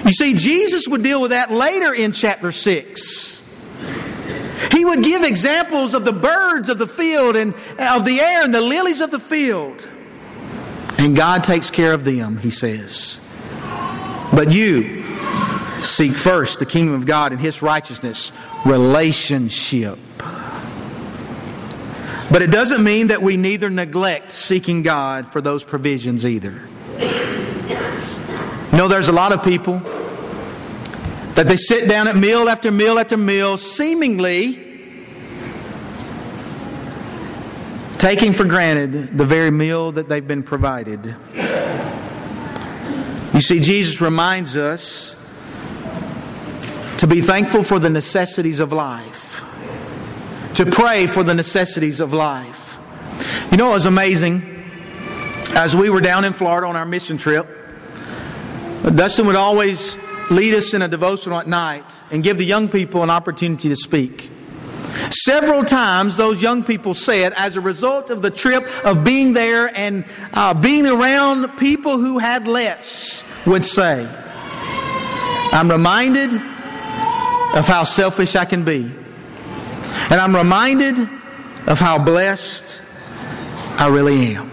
You 0.05 0.13
see, 0.13 0.33
Jesus 0.33 0.87
would 0.87 1.03
deal 1.03 1.21
with 1.21 1.31
that 1.31 1.51
later 1.51 1.93
in 1.93 2.11
chapter 2.11 2.51
6. 2.51 3.31
He 4.71 4.85
would 4.85 5.03
give 5.03 5.23
examples 5.23 5.93
of 5.93 6.05
the 6.05 6.13
birds 6.13 6.69
of 6.69 6.77
the 6.77 6.87
field 6.87 7.35
and 7.35 7.53
uh, 7.77 7.95
of 7.95 8.05
the 8.05 8.19
air 8.19 8.43
and 8.43 8.53
the 8.53 8.61
lilies 8.61 9.01
of 9.01 9.11
the 9.11 9.19
field. 9.19 9.87
And 10.97 11.15
God 11.15 11.43
takes 11.43 11.71
care 11.71 11.93
of 11.93 12.03
them, 12.03 12.37
he 12.37 12.51
says. 12.51 13.19
But 14.33 14.51
you 14.51 15.03
seek 15.83 16.13
first 16.13 16.59
the 16.59 16.65
kingdom 16.65 16.93
of 16.93 17.05
God 17.05 17.31
and 17.31 17.41
his 17.41 17.61
righteousness, 17.61 18.31
relationship. 18.65 19.97
But 22.31 22.41
it 22.41 22.51
doesn't 22.51 22.83
mean 22.83 23.07
that 23.07 23.21
we 23.21 23.35
neither 23.35 23.69
neglect 23.69 24.31
seeking 24.31 24.83
God 24.83 25.27
for 25.27 25.41
those 25.41 25.63
provisions 25.63 26.25
either. 26.25 26.61
You 28.71 28.77
know, 28.77 28.87
there's 28.87 29.09
a 29.09 29.13
lot 29.13 29.33
of 29.33 29.43
people 29.43 29.79
that 31.35 31.45
they 31.45 31.57
sit 31.57 31.89
down 31.89 32.07
at 32.07 32.15
meal 32.15 32.47
after 32.47 32.71
meal 32.71 32.97
after 32.99 33.17
meal, 33.17 33.57
seemingly 33.57 34.55
taking 37.97 38.33
for 38.33 38.45
granted 38.45 39.17
the 39.17 39.25
very 39.25 39.51
meal 39.51 39.91
that 39.91 40.07
they've 40.07 40.25
been 40.25 40.43
provided. 40.43 41.15
You 43.33 43.41
see, 43.41 43.59
Jesus 43.59 43.99
reminds 44.01 44.55
us 44.55 45.15
to 46.99 47.07
be 47.07 47.21
thankful 47.21 47.63
for 47.63 47.77
the 47.77 47.89
necessities 47.89 48.59
of 48.59 48.71
life, 48.71 49.43
to 50.55 50.65
pray 50.65 51.07
for 51.07 51.23
the 51.23 51.33
necessities 51.33 51.99
of 51.99 52.13
life. 52.13 52.79
You 53.51 53.57
know, 53.57 53.71
it 53.71 53.73
was 53.73 53.85
amazing. 53.85 54.65
As 55.55 55.75
we 55.75 55.89
were 55.89 56.01
down 56.01 56.23
in 56.23 56.31
Florida 56.31 56.67
on 56.67 56.77
our 56.77 56.85
mission 56.85 57.17
trip, 57.17 57.60
Dustin 58.89 59.27
would 59.27 59.35
always 59.35 59.95
lead 60.31 60.55
us 60.55 60.73
in 60.73 60.81
a 60.81 60.87
devotional 60.87 61.37
at 61.39 61.47
night 61.47 61.85
and 62.09 62.23
give 62.23 62.37
the 62.37 62.45
young 62.45 62.67
people 62.67 63.03
an 63.03 63.09
opportunity 63.09 63.69
to 63.69 63.75
speak. 63.75 64.31
Several 65.11 65.63
times, 65.63 66.17
those 66.17 66.41
young 66.41 66.63
people 66.63 66.93
said, 66.93 67.33
as 67.33 67.55
a 67.55 67.61
result 67.61 68.09
of 68.09 68.21
the 68.21 68.31
trip 68.31 68.67
of 68.85 69.03
being 69.03 69.33
there 69.33 69.69
and 69.77 70.05
uh, 70.33 70.53
being 70.53 70.85
around 70.87 71.57
people 71.57 71.97
who 71.97 72.17
had 72.17 72.47
less, 72.47 73.23
would 73.45 73.63
say, 73.63 74.09
I'm 75.53 75.69
reminded 75.69 76.33
of 76.33 77.67
how 77.67 77.83
selfish 77.83 78.35
I 78.35 78.45
can 78.45 78.63
be. 78.63 78.91
And 80.09 80.13
I'm 80.19 80.35
reminded 80.35 80.97
of 81.67 81.79
how 81.79 81.99
blessed 82.03 82.81
I 83.77 83.87
really 83.87 84.35
am. 84.35 84.50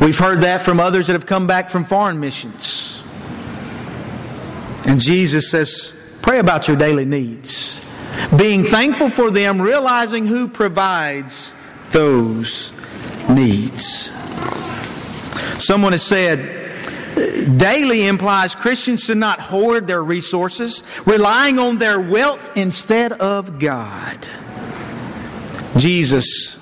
We've 0.00 0.18
heard 0.18 0.40
that 0.40 0.62
from 0.62 0.80
others 0.80 1.08
that 1.08 1.12
have 1.12 1.26
come 1.26 1.46
back 1.46 1.68
from 1.68 1.84
foreign 1.84 2.20
missions. 2.20 3.02
And 4.86 4.98
Jesus 4.98 5.50
says, 5.50 5.94
pray 6.22 6.38
about 6.38 6.68
your 6.68 6.76
daily 6.76 7.04
needs. 7.04 7.80
Being 8.36 8.64
thankful 8.64 9.10
for 9.10 9.30
them, 9.30 9.60
realizing 9.60 10.26
who 10.26 10.48
provides 10.48 11.54
those 11.90 12.72
needs. 13.28 14.10
Someone 15.62 15.92
has 15.92 16.02
said, 16.02 16.56
daily 17.58 18.06
implies 18.06 18.54
Christians 18.54 19.04
should 19.04 19.18
not 19.18 19.40
hoard 19.40 19.86
their 19.86 20.02
resources, 20.02 20.82
relying 21.04 21.58
on 21.58 21.78
their 21.78 22.00
wealth 22.00 22.50
instead 22.56 23.12
of 23.12 23.58
God. 23.58 24.28
Jesus 25.76 26.59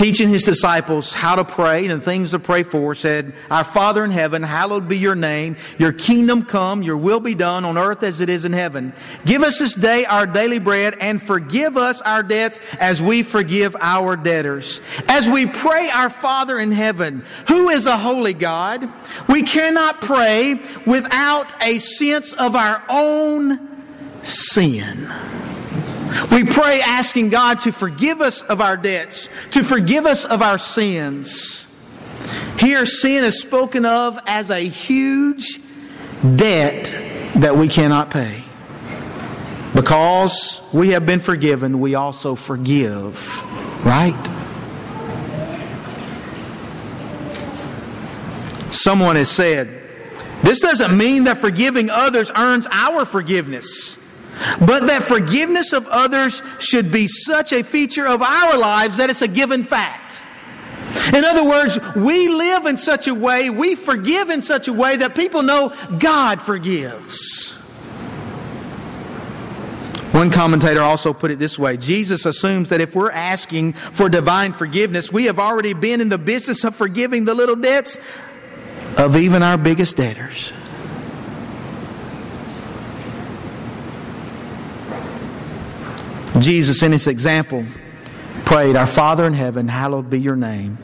teaching 0.00 0.30
his 0.30 0.44
disciples 0.44 1.12
how 1.12 1.36
to 1.36 1.44
pray 1.44 1.86
and 1.86 2.02
things 2.02 2.30
to 2.30 2.38
pray 2.38 2.62
for, 2.62 2.94
said, 2.94 3.34
Our 3.50 3.64
Father 3.64 4.02
in 4.02 4.10
heaven, 4.10 4.42
hallowed 4.42 4.88
be 4.88 4.96
your 4.96 5.14
name. 5.14 5.58
Your 5.76 5.92
kingdom 5.92 6.46
come, 6.46 6.82
your 6.82 6.96
will 6.96 7.20
be 7.20 7.34
done 7.34 7.66
on 7.66 7.76
earth 7.76 8.02
as 8.02 8.22
it 8.22 8.30
is 8.30 8.46
in 8.46 8.54
heaven. 8.54 8.94
Give 9.26 9.42
us 9.42 9.58
this 9.58 9.74
day 9.74 10.06
our 10.06 10.26
daily 10.26 10.58
bread 10.58 10.96
and 11.02 11.22
forgive 11.22 11.76
us 11.76 12.00
our 12.00 12.22
debts 12.22 12.60
as 12.78 13.02
we 13.02 13.22
forgive 13.22 13.76
our 13.78 14.16
debtors. 14.16 14.80
As 15.06 15.28
we 15.28 15.44
pray 15.44 15.90
our 15.90 16.08
Father 16.08 16.58
in 16.58 16.72
heaven, 16.72 17.22
who 17.48 17.68
is 17.68 17.84
a 17.84 17.98
holy 17.98 18.32
God, 18.32 18.90
we 19.28 19.42
cannot 19.42 20.00
pray 20.00 20.62
without 20.86 21.52
a 21.62 21.78
sense 21.78 22.32
of 22.32 22.56
our 22.56 22.82
own 22.88 23.68
sin. 24.22 25.12
We 26.30 26.44
pray 26.44 26.80
asking 26.80 27.30
God 27.30 27.60
to 27.60 27.72
forgive 27.72 28.20
us 28.20 28.42
of 28.42 28.60
our 28.60 28.76
debts, 28.76 29.28
to 29.52 29.62
forgive 29.62 30.06
us 30.06 30.24
of 30.24 30.42
our 30.42 30.58
sins. 30.58 31.66
Here, 32.58 32.84
sin 32.84 33.24
is 33.24 33.40
spoken 33.40 33.86
of 33.86 34.18
as 34.26 34.50
a 34.50 34.60
huge 34.60 35.60
debt 36.36 36.94
that 37.36 37.56
we 37.56 37.68
cannot 37.68 38.10
pay. 38.10 38.44
Because 39.74 40.62
we 40.72 40.90
have 40.90 41.06
been 41.06 41.20
forgiven, 41.20 41.80
we 41.80 41.94
also 41.94 42.34
forgive, 42.34 43.42
right? 43.84 44.16
Someone 48.72 49.16
has 49.16 49.30
said, 49.30 49.82
this 50.42 50.60
doesn't 50.60 50.96
mean 50.96 51.24
that 51.24 51.38
forgiving 51.38 51.90
others 51.90 52.30
earns 52.34 52.66
our 52.70 53.04
forgiveness. 53.04 53.99
But 54.60 54.86
that 54.86 55.02
forgiveness 55.02 55.72
of 55.72 55.86
others 55.88 56.42
should 56.58 56.90
be 56.90 57.06
such 57.08 57.52
a 57.52 57.62
feature 57.62 58.06
of 58.06 58.22
our 58.22 58.56
lives 58.56 58.96
that 58.96 59.10
it's 59.10 59.22
a 59.22 59.28
given 59.28 59.64
fact. 59.64 60.22
In 61.14 61.24
other 61.24 61.44
words, 61.44 61.78
we 61.94 62.28
live 62.28 62.66
in 62.66 62.76
such 62.76 63.06
a 63.06 63.14
way, 63.14 63.50
we 63.50 63.74
forgive 63.74 64.30
in 64.30 64.42
such 64.42 64.68
a 64.68 64.72
way 64.72 64.96
that 64.96 65.14
people 65.14 65.42
know 65.42 65.74
God 65.98 66.42
forgives. 66.42 67.56
One 70.12 70.30
commentator 70.30 70.82
also 70.82 71.12
put 71.12 71.30
it 71.30 71.38
this 71.38 71.56
way 71.56 71.76
Jesus 71.76 72.26
assumes 72.26 72.70
that 72.70 72.80
if 72.80 72.96
we're 72.96 73.12
asking 73.12 73.74
for 73.74 74.08
divine 74.08 74.52
forgiveness, 74.52 75.12
we 75.12 75.26
have 75.26 75.38
already 75.38 75.72
been 75.72 76.00
in 76.00 76.08
the 76.08 76.18
business 76.18 76.64
of 76.64 76.74
forgiving 76.74 77.24
the 77.24 77.34
little 77.34 77.56
debts 77.56 77.98
of 78.96 79.16
even 79.16 79.42
our 79.42 79.56
biggest 79.56 79.96
debtors. 79.96 80.52
Jesus, 86.40 86.82
in 86.82 86.92
his 86.92 87.06
example, 87.06 87.66
prayed, 88.44 88.76
Our 88.76 88.86
Father 88.86 89.24
in 89.24 89.34
heaven, 89.34 89.68
hallowed 89.68 90.10
be 90.10 90.20
your 90.20 90.36
name. 90.36 90.78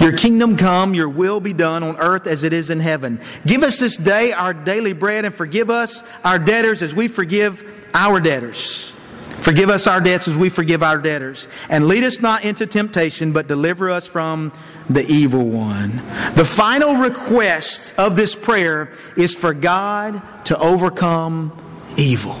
Your 0.00 0.16
kingdom 0.16 0.56
come, 0.56 0.94
your 0.94 1.10
will 1.10 1.40
be 1.40 1.52
done 1.52 1.82
on 1.82 1.96
earth 1.98 2.26
as 2.26 2.42
it 2.42 2.54
is 2.54 2.70
in 2.70 2.80
heaven. 2.80 3.20
Give 3.44 3.62
us 3.62 3.78
this 3.78 3.96
day 3.96 4.32
our 4.32 4.54
daily 4.54 4.94
bread 4.94 5.26
and 5.26 5.34
forgive 5.34 5.68
us 5.68 6.02
our 6.24 6.38
debtors 6.38 6.80
as 6.80 6.94
we 6.94 7.06
forgive 7.06 7.62
our 7.92 8.18
debtors. 8.18 8.92
Forgive 9.40 9.68
us 9.68 9.86
our 9.86 10.00
debts 10.00 10.28
as 10.28 10.36
we 10.36 10.48
forgive 10.48 10.82
our 10.82 10.98
debtors. 10.98 11.48
And 11.68 11.86
lead 11.86 12.04
us 12.04 12.20
not 12.20 12.44
into 12.44 12.66
temptation, 12.66 13.32
but 13.32 13.48
deliver 13.48 13.90
us 13.90 14.06
from 14.06 14.52
the 14.88 15.06
evil 15.06 15.46
one. 15.46 15.96
The 16.34 16.46
final 16.46 16.94
request 16.94 17.94
of 17.98 18.16
this 18.16 18.34
prayer 18.34 18.92
is 19.16 19.34
for 19.34 19.54
God 19.54 20.22
to 20.46 20.58
overcome 20.58 21.52
evil. 21.96 22.40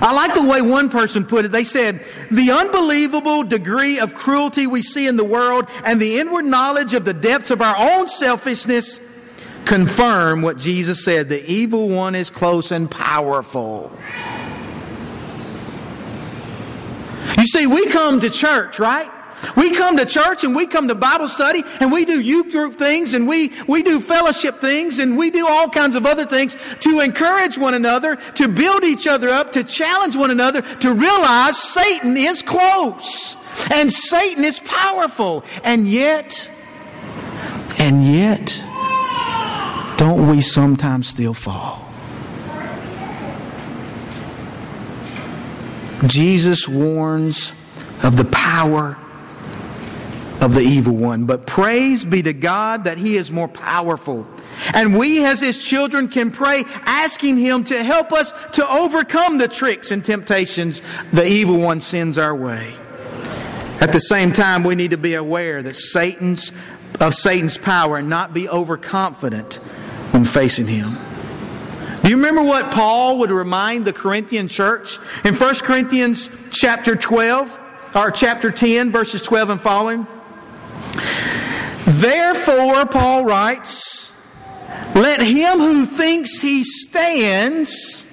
I 0.00 0.12
like 0.12 0.34
the 0.34 0.42
way 0.42 0.60
one 0.62 0.88
person 0.88 1.24
put 1.24 1.44
it. 1.44 1.52
They 1.52 1.64
said, 1.64 2.04
The 2.30 2.50
unbelievable 2.50 3.44
degree 3.44 3.98
of 3.98 4.14
cruelty 4.14 4.66
we 4.66 4.82
see 4.82 5.06
in 5.06 5.16
the 5.16 5.24
world 5.24 5.68
and 5.84 6.00
the 6.00 6.18
inward 6.18 6.44
knowledge 6.44 6.94
of 6.94 7.04
the 7.04 7.14
depths 7.14 7.50
of 7.50 7.62
our 7.62 7.76
own 7.78 8.08
selfishness 8.08 9.00
confirm 9.64 10.42
what 10.42 10.58
Jesus 10.58 11.04
said 11.04 11.28
the 11.28 11.44
evil 11.50 11.88
one 11.88 12.14
is 12.14 12.30
close 12.30 12.70
and 12.70 12.90
powerful. 12.90 13.90
You 17.38 17.46
see, 17.46 17.66
we 17.66 17.86
come 17.86 18.20
to 18.20 18.30
church, 18.30 18.78
right? 18.78 19.10
We 19.56 19.72
come 19.72 19.96
to 19.96 20.06
church 20.06 20.44
and 20.44 20.54
we 20.54 20.66
come 20.66 20.88
to 20.88 20.94
Bible 20.94 21.28
study 21.28 21.62
and 21.80 21.92
we 21.92 22.04
do 22.04 22.20
youth 22.20 22.50
group 22.50 22.76
things 22.76 23.14
and 23.14 23.28
we, 23.28 23.52
we 23.66 23.82
do 23.82 24.00
fellowship 24.00 24.60
things 24.60 24.98
and 24.98 25.16
we 25.16 25.30
do 25.30 25.46
all 25.46 25.68
kinds 25.68 25.96
of 25.96 26.06
other 26.06 26.26
things 26.26 26.56
to 26.80 27.00
encourage 27.00 27.58
one 27.58 27.74
another, 27.74 28.16
to 28.34 28.48
build 28.48 28.84
each 28.84 29.06
other 29.06 29.28
up, 29.28 29.52
to 29.52 29.64
challenge 29.64 30.16
one 30.16 30.30
another, 30.30 30.62
to 30.62 30.92
realize 30.92 31.58
Satan 31.58 32.16
is 32.16 32.42
close 32.42 33.36
and 33.70 33.92
Satan 33.92 34.44
is 34.44 34.58
powerful. 34.60 35.44
And 35.62 35.88
yet, 35.88 36.50
and 37.78 38.04
yet, 38.04 38.62
don't 39.96 40.28
we 40.28 40.40
sometimes 40.40 41.08
still 41.08 41.34
fall? 41.34 41.82
Jesus 46.06 46.68
warns 46.68 47.54
of 48.02 48.16
the 48.16 48.26
power 48.26 48.98
of 50.40 50.54
the 50.54 50.60
evil 50.60 50.96
one. 50.96 51.24
But 51.24 51.46
praise 51.46 52.04
be 52.04 52.22
to 52.22 52.32
God 52.32 52.84
that 52.84 52.98
He 52.98 53.16
is 53.16 53.30
more 53.30 53.48
powerful. 53.48 54.26
And 54.72 54.96
we, 54.96 55.24
as 55.24 55.40
His 55.40 55.62
children, 55.62 56.08
can 56.08 56.30
pray 56.30 56.64
asking 56.84 57.38
Him 57.38 57.64
to 57.64 57.82
help 57.82 58.12
us 58.12 58.32
to 58.52 58.68
overcome 58.68 59.38
the 59.38 59.48
tricks 59.48 59.90
and 59.90 60.04
temptations 60.04 60.82
the 61.12 61.26
evil 61.26 61.58
one 61.58 61.80
sends 61.80 62.18
our 62.18 62.34
way. 62.34 62.74
At 63.80 63.92
the 63.92 63.98
same 63.98 64.32
time, 64.32 64.64
we 64.64 64.74
need 64.74 64.92
to 64.92 64.96
be 64.96 65.14
aware 65.14 65.62
that 65.62 65.74
Satan's 65.74 66.52
of 67.00 67.14
Satan's 67.14 67.58
power 67.58 67.96
and 67.96 68.08
not 68.08 68.32
be 68.32 68.48
overconfident 68.48 69.56
when 70.12 70.24
facing 70.24 70.66
him. 70.66 70.96
Do 72.02 72.10
you 72.10 72.16
remember 72.16 72.42
what 72.42 72.70
Paul 72.70 73.18
would 73.18 73.30
remind 73.30 73.84
the 73.84 73.92
Corinthian 73.92 74.48
church 74.48 74.98
in 75.24 75.34
1 75.34 75.54
Corinthians 75.56 76.30
chapter 76.50 76.94
12 76.94 77.60
or 77.96 78.10
chapter 78.10 78.50
10 78.50 78.90
verses 78.90 79.22
12 79.22 79.50
and 79.50 79.60
following? 79.60 80.06
Therefore, 81.86 82.86
Paul 82.86 83.24
writes, 83.24 84.14
let 84.94 85.20
him 85.20 85.58
who 85.58 85.86
thinks 85.86 86.40
he 86.40 86.62
stands 86.62 88.06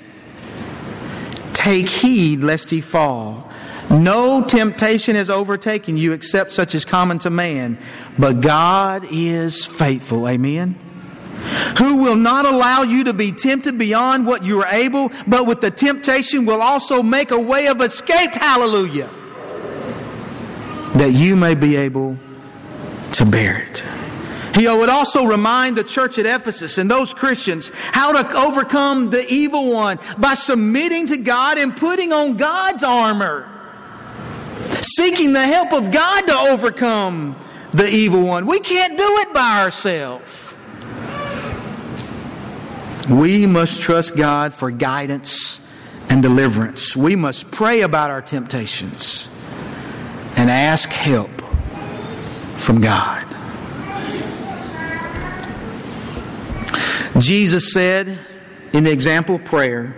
take 1.54 1.88
heed 1.88 2.43
lest 2.43 2.69
he 2.69 2.82
fall. 2.82 3.47
No 3.89 4.43
temptation 4.43 5.15
has 5.15 5.30
overtaken 5.30 5.97
you 5.97 6.13
except 6.13 6.54
such 6.54 6.74
as 6.74 6.86
common 6.86 7.19
to 7.19 7.30
man, 7.30 7.78
but 8.17 8.41
God 8.41 9.06
is 9.12 9.65
faithful. 9.65 10.28
Amen. 10.28 10.80
Who 11.78 11.97
will 11.97 12.15
not 12.15 12.45
allow 12.45 12.84
you 12.84 13.04
to 13.06 13.13
be 13.13 13.32
tempted 13.32 13.78
beyond 13.78 14.26
what 14.26 14.43
you 14.43 14.62
are 14.62 14.74
able, 14.74 15.12
but 15.28 15.45
with 15.45 15.62
the 15.62 15.71
temptation 15.71 16.45
will 16.45 16.62
also 16.62 17.04
make 17.04 17.32
a 17.32 17.39
way 17.39 17.67
of 17.67 17.82
escape. 17.82 18.32
Hallelujah. 18.32 19.10
That 20.95 21.12
you 21.13 21.36
may 21.36 21.54
be 21.56 21.76
able 21.76 22.17
to 23.13 23.26
bear 23.26 23.58
it. 23.58 23.84
He 24.56 24.67
would 24.67 24.89
also 24.89 25.26
remind 25.26 25.78
the 25.78 25.84
church 25.84 26.17
at 26.17 26.26
Ephesus 26.26 26.78
and 26.78 26.91
those 26.91 27.13
Christians 27.13 27.71
how 27.74 28.12
to 28.12 28.38
overcome 28.38 29.10
the 29.10 29.26
evil 29.32 29.71
one 29.71 29.97
by 30.17 30.34
submitting 30.34 31.08
to 31.08 31.17
God 31.17 31.58
and 31.58 31.76
putting 31.76 32.12
on 32.12 32.36
God's 32.36 32.84
armor. 32.84 33.47
Seeking 34.82 35.34
the 35.34 35.45
help 35.45 35.71
of 35.71 35.91
God 35.91 36.28
to 36.28 36.34
overcome 36.52 37.38
the 37.74 37.88
evil 37.88 38.24
one. 38.24 38.45
We 38.45 38.60
can't 38.60 38.97
do 38.97 39.17
it 39.19 39.34
by 39.34 39.63
ourselves. 39.63 40.54
We 43.10 43.47
must 43.47 43.82
trust 43.82 44.15
God 44.15 44.54
for 44.54 44.69
guidance 44.69 45.62
and 46.10 46.21
deliverance. 46.21 46.95
We 46.95 47.15
must 47.15 47.52
pray 47.52 47.82
about 47.82 48.12
our 48.12 48.21
temptations 48.21 49.32
and 50.36 50.50
ask 50.50 50.89
help 50.89 51.30
from 52.62 52.80
God. 52.80 53.26
Jesus 57.19 57.74
said 57.74 58.19
in 58.74 58.84
the 58.84 58.91
example 58.91 59.36
of 59.36 59.45
prayer, 59.45 59.95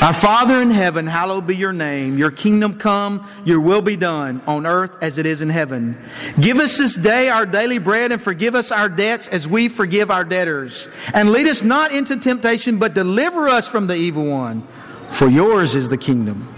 Our 0.00 0.14
Father 0.14 0.62
in 0.62 0.70
heaven, 0.70 1.06
hallowed 1.06 1.46
be 1.46 1.56
your 1.56 1.72
name. 1.72 2.16
Your 2.16 2.30
kingdom 2.30 2.78
come, 2.78 3.28
your 3.44 3.60
will 3.60 3.82
be 3.82 3.96
done 3.96 4.42
on 4.46 4.64
earth 4.64 5.02
as 5.02 5.18
it 5.18 5.26
is 5.26 5.42
in 5.42 5.48
heaven. 5.48 6.00
Give 6.40 6.58
us 6.58 6.78
this 6.78 6.94
day 6.94 7.28
our 7.28 7.44
daily 7.46 7.78
bread 7.78 8.12
and 8.12 8.22
forgive 8.22 8.54
us 8.54 8.70
our 8.70 8.88
debts 8.88 9.28
as 9.28 9.48
we 9.48 9.68
forgive 9.68 10.10
our 10.10 10.24
debtors. 10.24 10.88
And 11.12 11.30
lead 11.30 11.46
us 11.46 11.62
not 11.62 11.92
into 11.92 12.16
temptation, 12.16 12.78
but 12.78 12.94
deliver 12.94 13.48
us 13.48 13.68
from 13.68 13.86
the 13.86 13.96
evil 13.96 14.26
one. 14.26 14.66
For 15.10 15.28
yours 15.28 15.74
is 15.74 15.88
the 15.88 15.98
kingdom 15.98 16.48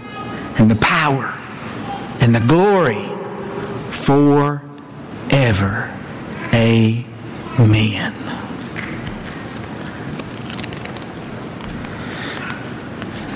and 0.59 0.69
the 0.69 0.75
power 0.75 1.33
and 2.21 2.33
the 2.33 2.45
glory 2.47 3.12
forever. 4.03 5.89
Amen. 6.53 8.13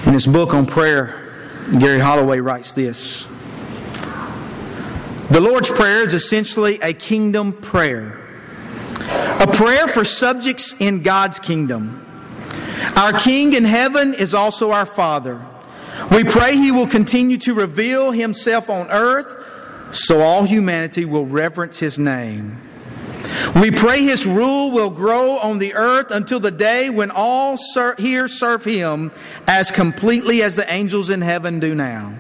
In 0.06 0.14
his 0.14 0.28
book 0.28 0.54
on 0.54 0.66
prayer, 0.66 1.16
Gary 1.80 2.00
Holloway 2.00 2.40
writes 2.40 2.74
this 2.74 3.26
The 5.32 5.40
Lord's 5.40 5.70
Prayer 5.70 6.04
is 6.04 6.14
essentially 6.14 6.80
a 6.82 6.94
kingdom 6.94 7.54
prayer, 7.54 8.20
a 9.40 9.48
prayer 9.48 9.88
for 9.88 10.04
subjects 10.04 10.76
in 10.80 11.02
God's 11.02 11.40
kingdom. 11.40 12.06
Our 12.98 13.14
King 13.18 13.54
in 13.54 13.64
heaven 13.64 14.14
is 14.14 14.34
also 14.34 14.72
our 14.72 14.86
Father. 14.86 15.42
We 16.12 16.26
pray 16.26 16.58
He 16.58 16.72
will 16.72 16.88
continue 16.88 17.38
to 17.40 17.54
reveal 17.54 18.12
Himself 18.12 18.70
on 18.70 18.90
earth 18.90 19.37
so 19.92 20.22
all 20.22 20.44
humanity 20.44 21.06
will 21.06 21.26
reverence 21.26 21.80
his 21.80 21.98
name. 21.98 22.62
We 23.56 23.72
pray 23.72 24.04
his 24.04 24.26
rule 24.26 24.72
will 24.72 24.90
grow 24.90 25.38
on 25.38 25.60
the 25.60 25.74
earth 25.74 26.12
until 26.12 26.40
the 26.40 26.52
day 26.52 26.90
when 26.90 27.12
all 27.12 27.58
here 27.98 28.28
serve 28.28 28.64
him 28.64 29.12
as 29.48 29.72
completely 29.72 30.42
as 30.44 30.56
the 30.56 30.72
angels 30.72 31.10
in 31.10 31.22
heaven 31.22 31.60
do 31.60 31.76
now. 31.76 32.14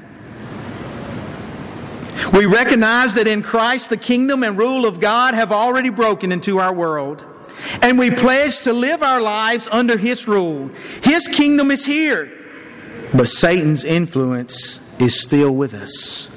We 2.33 2.45
recognize 2.45 3.13
that 3.15 3.27
in 3.27 3.41
Christ 3.41 3.89
the 3.89 3.97
kingdom 3.97 4.43
and 4.43 4.57
rule 4.57 4.85
of 4.85 4.99
God 4.99 5.33
have 5.33 5.51
already 5.51 5.89
broken 5.89 6.31
into 6.31 6.59
our 6.59 6.73
world. 6.73 7.23
And 7.81 7.97
we 7.97 8.11
pledge 8.11 8.61
to 8.61 8.73
live 8.73 9.01
our 9.01 9.21
lives 9.21 9.67
under 9.71 9.97
his 9.97 10.27
rule. 10.27 10.69
His 11.03 11.27
kingdom 11.27 11.71
is 11.71 11.85
here, 11.85 12.31
but 13.13 13.27
Satan's 13.27 13.83
influence 13.83 14.79
is 14.99 15.19
still 15.19 15.51
with 15.51 15.73
us. 15.73 16.29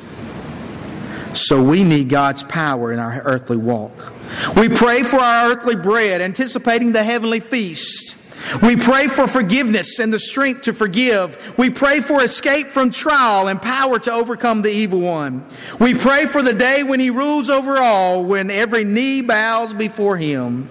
So 1.34 1.62
we 1.62 1.84
need 1.84 2.08
God's 2.08 2.44
power 2.44 2.92
in 2.92 2.98
our 2.98 3.22
earthly 3.24 3.56
walk. 3.56 4.12
We 4.56 4.68
pray 4.68 5.02
for 5.02 5.18
our 5.18 5.50
earthly 5.50 5.76
bread, 5.76 6.20
anticipating 6.20 6.92
the 6.92 7.04
heavenly 7.04 7.40
feast. 7.40 8.16
We 8.62 8.76
pray 8.76 9.06
for 9.06 9.28
forgiveness 9.28 9.98
and 9.98 10.12
the 10.12 10.18
strength 10.18 10.62
to 10.62 10.72
forgive. 10.72 11.56
We 11.58 11.70
pray 11.70 12.00
for 12.00 12.22
escape 12.22 12.68
from 12.68 12.90
trial 12.90 13.48
and 13.48 13.60
power 13.60 13.98
to 14.00 14.12
overcome 14.12 14.62
the 14.62 14.70
evil 14.70 15.00
one. 15.00 15.44
We 15.78 15.94
pray 15.94 16.26
for 16.26 16.42
the 16.42 16.54
day 16.54 16.82
when 16.82 17.00
he 17.00 17.10
rules 17.10 17.48
over 17.48 17.76
all, 17.76 18.24
when 18.24 18.50
every 18.50 18.84
knee 18.84 19.20
bows 19.20 19.74
before 19.74 20.16
him. 20.16 20.68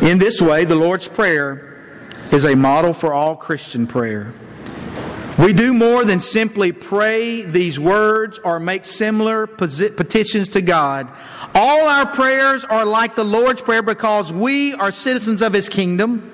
In 0.00 0.18
this 0.18 0.40
way, 0.40 0.64
the 0.64 0.76
Lord's 0.76 1.08
Prayer 1.08 1.76
is 2.32 2.44
a 2.44 2.54
model 2.54 2.92
for 2.92 3.12
all 3.12 3.36
Christian 3.36 3.86
prayer. 3.86 4.32
We 5.38 5.52
do 5.52 5.74
more 5.74 6.04
than 6.04 6.20
simply 6.20 6.70
pray 6.70 7.42
these 7.42 7.80
words 7.80 8.38
or 8.38 8.60
make 8.60 8.84
similar 8.84 9.48
petitions 9.48 10.50
to 10.50 10.62
God. 10.62 11.10
All 11.54 11.88
our 11.88 12.06
prayers 12.06 12.64
are 12.64 12.84
like 12.84 13.16
the 13.16 13.24
Lord's 13.24 13.60
Prayer 13.60 13.82
because 13.82 14.32
we 14.32 14.74
are 14.74 14.92
citizens 14.92 15.42
of 15.42 15.52
His 15.52 15.68
kingdom. 15.68 16.30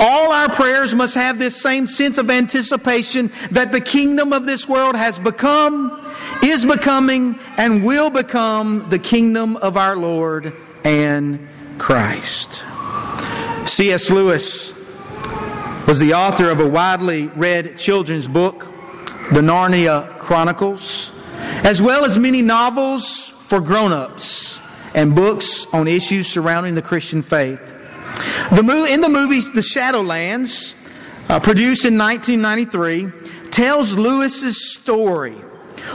All 0.00 0.32
our 0.32 0.48
prayers 0.50 0.94
must 0.94 1.14
have 1.14 1.38
this 1.38 1.60
same 1.60 1.86
sense 1.86 2.18
of 2.18 2.30
anticipation 2.30 3.30
that 3.52 3.70
the 3.70 3.80
kingdom 3.80 4.32
of 4.32 4.44
this 4.44 4.68
world 4.68 4.96
has 4.96 5.18
become, 5.20 6.00
is 6.42 6.64
becoming, 6.64 7.38
and 7.56 7.84
will 7.84 8.10
become 8.10 8.88
the 8.90 8.98
kingdom 8.98 9.56
of 9.56 9.76
our 9.76 9.96
Lord 9.96 10.52
and 10.84 11.48
Christ. 11.78 12.64
C.S. 13.66 14.10
Lewis 14.10 14.81
was 15.92 16.00
the 16.00 16.14
author 16.14 16.48
of 16.48 16.58
a 16.58 16.66
widely 16.66 17.26
read 17.36 17.76
children's 17.76 18.26
book, 18.26 18.60
The 19.32 19.42
Narnia 19.42 20.18
Chronicles, 20.18 21.12
as 21.64 21.82
well 21.82 22.06
as 22.06 22.16
many 22.16 22.40
novels 22.40 23.28
for 23.28 23.60
grown 23.60 23.92
ups 23.92 24.58
and 24.94 25.14
books 25.14 25.66
on 25.70 25.86
issues 25.86 26.28
surrounding 26.28 26.76
the 26.76 26.80
Christian 26.80 27.20
faith. 27.20 27.74
The 28.52 28.62
mo- 28.62 28.86
in 28.86 29.02
the 29.02 29.10
movie 29.10 29.40
The 29.40 29.60
Shadowlands, 29.60 30.74
uh, 31.28 31.40
produced 31.40 31.84
in 31.84 31.98
1993, 31.98 33.50
tells 33.50 33.94
Lewis's 33.94 34.72
story, 34.72 35.36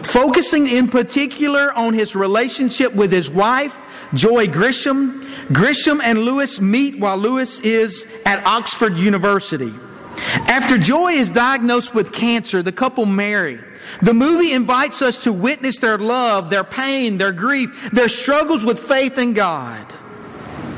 focusing 0.03 0.67
in 0.67 0.89
particular 0.89 1.73
on 1.75 1.95
his 1.95 2.15
relationship 2.15 2.93
with 2.93 3.12
his 3.12 3.31
wife, 3.31 3.83
Joy 4.13 4.47
Gresham. 4.47 5.27
Gresham 5.51 6.01
and 6.03 6.19
Lewis 6.19 6.62
meet 6.62 6.99
while 6.99 7.17
Lewis 7.17 7.62
is 7.62 8.05
at 8.27 8.45
Oxford 8.45 8.95
University. 8.97 9.73
After 10.17 10.77
Joy 10.77 11.13
is 11.13 11.32
diagnosed 11.32 11.93
with 11.93 12.12
cancer, 12.12 12.62
the 12.62 12.71
couple 12.71 13.06
marry. 13.06 13.60
The 14.01 14.13
movie 14.13 14.53
invites 14.53 15.01
us 15.01 15.23
to 15.23 15.34
witness 15.34 15.77
their 15.77 15.97
love, 15.97 16.49
their 16.49 16.63
pain, 16.63 17.17
their 17.17 17.32
grief, 17.32 17.89
their 17.91 18.10
struggles 18.10 18.65
with 18.65 18.80
faith 18.80 19.17
in 19.17 19.34
God. 19.34 19.95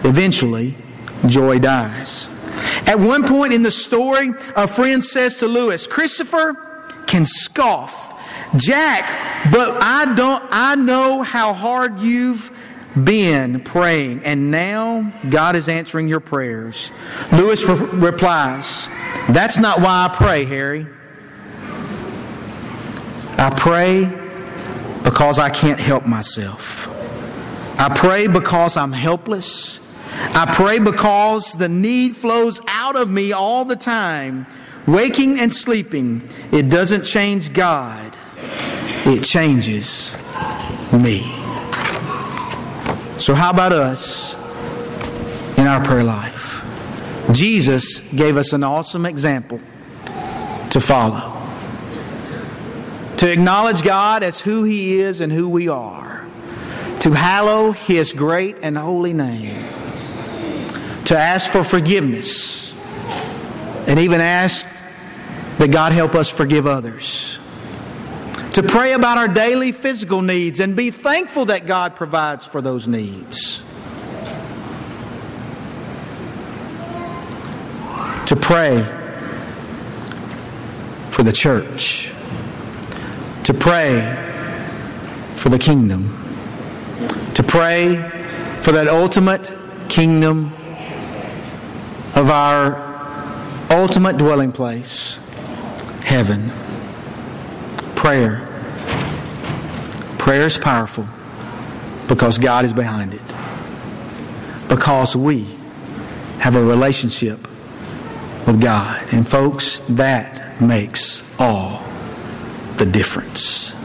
Eventually, 0.03 0.77
Joy 1.25 1.59
dies. 1.59 2.29
At 2.85 2.99
one 2.99 3.27
point 3.27 3.53
in 3.53 3.63
the 3.63 3.71
story, 3.71 4.33
a 4.55 4.67
friend 4.67 5.03
says 5.03 5.37
to 5.39 5.47
Lewis, 5.47 5.87
Christopher 5.87 6.53
can 7.07 7.25
scoff. 7.25 8.15
Jack, 8.55 9.51
but 9.51 9.77
I 9.81 10.15
don't 10.15 10.43
I 10.49 10.75
know 10.75 11.21
how 11.21 11.53
hard 11.53 11.99
you've 11.99 12.51
been 13.03 13.59
praying, 13.59 14.23
and 14.23 14.49
now 14.49 15.13
God 15.29 15.55
is 15.55 15.69
answering 15.69 16.07
your 16.07 16.19
prayers. 16.19 16.91
Lewis 17.31 17.63
re- 17.63 17.75
replies, 17.75 18.89
That's 19.33 19.57
not 19.57 19.79
why 19.79 20.07
I 20.09 20.15
pray, 20.15 20.45
Harry. 20.45 20.87
I 23.37 23.49
pray 23.55 24.05
because 25.03 25.39
I 25.39 25.49
can't 25.49 25.79
help 25.79 26.05
myself. 26.05 26.87
I 27.79 27.93
pray 27.95 28.27
because 28.27 28.75
I'm 28.75 28.91
helpless 28.91 29.79
I 30.11 30.51
pray 30.53 30.79
because 30.79 31.53
the 31.53 31.69
need 31.69 32.15
flows 32.15 32.61
out 32.67 32.95
of 32.95 33.09
me 33.09 33.31
all 33.31 33.65
the 33.65 33.75
time, 33.75 34.47
waking 34.87 35.39
and 35.39 35.53
sleeping. 35.53 36.27
It 36.51 36.69
doesn't 36.69 37.03
change 37.03 37.53
God, 37.53 38.17
it 39.05 39.23
changes 39.23 40.15
me. 40.91 41.21
So, 43.17 43.33
how 43.33 43.49
about 43.49 43.73
us 43.73 44.33
in 45.57 45.67
our 45.67 45.83
prayer 45.83 46.03
life? 46.03 46.48
Jesus 47.31 47.99
gave 47.99 48.37
us 48.37 48.53
an 48.53 48.63
awesome 48.63 49.05
example 49.05 49.59
to 50.71 50.79
follow. 50.79 51.35
To 53.17 53.31
acknowledge 53.31 53.83
God 53.83 54.23
as 54.23 54.39
who 54.39 54.63
He 54.63 54.99
is 54.99 55.21
and 55.21 55.31
who 55.31 55.49
we 55.49 55.67
are. 55.67 56.25
To 57.01 57.11
hallow 57.11 57.71
His 57.71 58.13
great 58.13 58.57
and 58.61 58.77
holy 58.77 59.13
name 59.13 59.69
to 61.09 61.17
ask 61.17 61.51
for 61.51 61.63
forgiveness 61.63 62.71
and 63.87 63.97
even 63.97 64.21
ask 64.21 64.63
that 65.57 65.69
God 65.71 65.91
help 65.91 66.13
us 66.13 66.29
forgive 66.29 66.67
others. 66.67 67.39
To 68.53 68.61
pray 68.61 68.93
about 68.93 69.17
our 69.17 69.27
daily 69.27 69.71
physical 69.71 70.21
needs 70.21 70.59
and 70.59 70.75
be 70.75 70.91
thankful 70.91 71.45
that 71.45 71.65
God 71.65 71.95
provides 71.95 72.45
for 72.45 72.61
those 72.61 72.87
needs. 72.87 73.58
To 78.29 78.35
pray 78.35 78.83
for 81.09 81.23
the 81.23 81.31
church. 81.33 82.11
To 83.45 83.55
pray 83.55 84.05
for 85.33 85.49
the 85.49 85.57
kingdom. 85.57 86.15
To 87.33 87.41
pray 87.41 87.95
for 88.61 88.71
that 88.71 88.87
ultimate 88.87 89.51
kingdom 89.89 90.51
of 92.13 92.29
our 92.29 92.75
ultimate 93.71 94.17
dwelling 94.17 94.51
place, 94.51 95.17
heaven. 96.03 96.51
Prayer. 97.95 98.47
Prayer 100.19 100.45
is 100.45 100.59
powerful 100.59 101.07
because 102.07 102.37
God 102.37 102.63
is 102.63 102.73
behind 102.73 103.15
it. 103.15 103.27
Because 104.69 105.15
we 105.15 105.47
have 106.37 106.55
a 106.55 106.63
relationship 106.63 107.48
with 108.49 108.61
God. 108.61 109.13
And 109.13 109.27
folks, 109.27 109.81
that 109.89 110.59
makes 110.59 111.23
all 111.37 111.83
the 112.77 112.85
difference. 112.85 113.75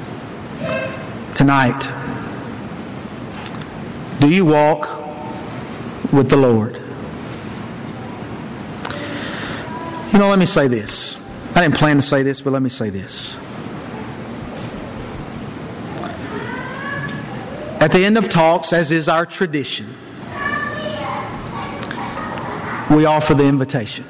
Tonight, 1.35 1.91
do 4.21 4.31
you 4.31 4.47
walk 4.47 4.89
with 6.15 6.31
the 6.31 6.39
Lord? 6.39 6.81
You 10.15 10.19
know, 10.19 10.31
let 10.31 10.39
me 10.39 10.47
say 10.47 10.67
this. 10.67 11.21
I 11.55 11.61
didn't 11.61 11.77
plan 11.77 11.97
to 11.97 12.03
say 12.03 12.23
this, 12.23 12.41
but 12.41 12.55
let 12.55 12.63
me 12.63 12.71
say 12.71 12.89
this. 12.89 13.37
At 17.83 17.93
the 17.93 18.03
end 18.03 18.17
of 18.17 18.31
talks, 18.31 18.73
as 18.73 18.93
is 18.93 19.11
our 19.11 19.27
tradition, 19.27 19.89
we 22.91 23.05
offer 23.05 23.35
the 23.35 23.45
invitation. 23.45 24.07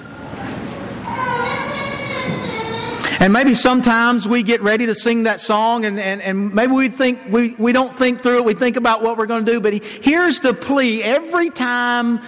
And 3.21 3.33
maybe 3.33 3.55
sometimes 3.55 4.27
we 4.27 4.43
get 4.43 4.61
ready 4.63 4.87
to 4.87 4.95
sing 4.95 5.25
that 5.25 5.41
song 5.41 5.85
and, 5.85 6.01
and, 6.01 6.21
and 6.21 6.55
maybe 6.55 6.73
we 6.73 6.89
think 6.89 7.21
we, 7.29 7.55
we 7.55 7.73
don't 7.73 7.97
think 7.97 8.23
through 8.23 8.39
it, 8.39 8.45
we 8.45 8.55
think 8.55 8.77
about 8.77 9.03
what 9.03 9.17
we're 9.17 9.27
going 9.27 9.45
to 9.45 9.53
do, 9.53 9.61
but 9.61 9.75
here's 9.85 10.41
the 10.41 10.53
plea 10.53 11.03
every 11.03 11.51
time 11.51 12.21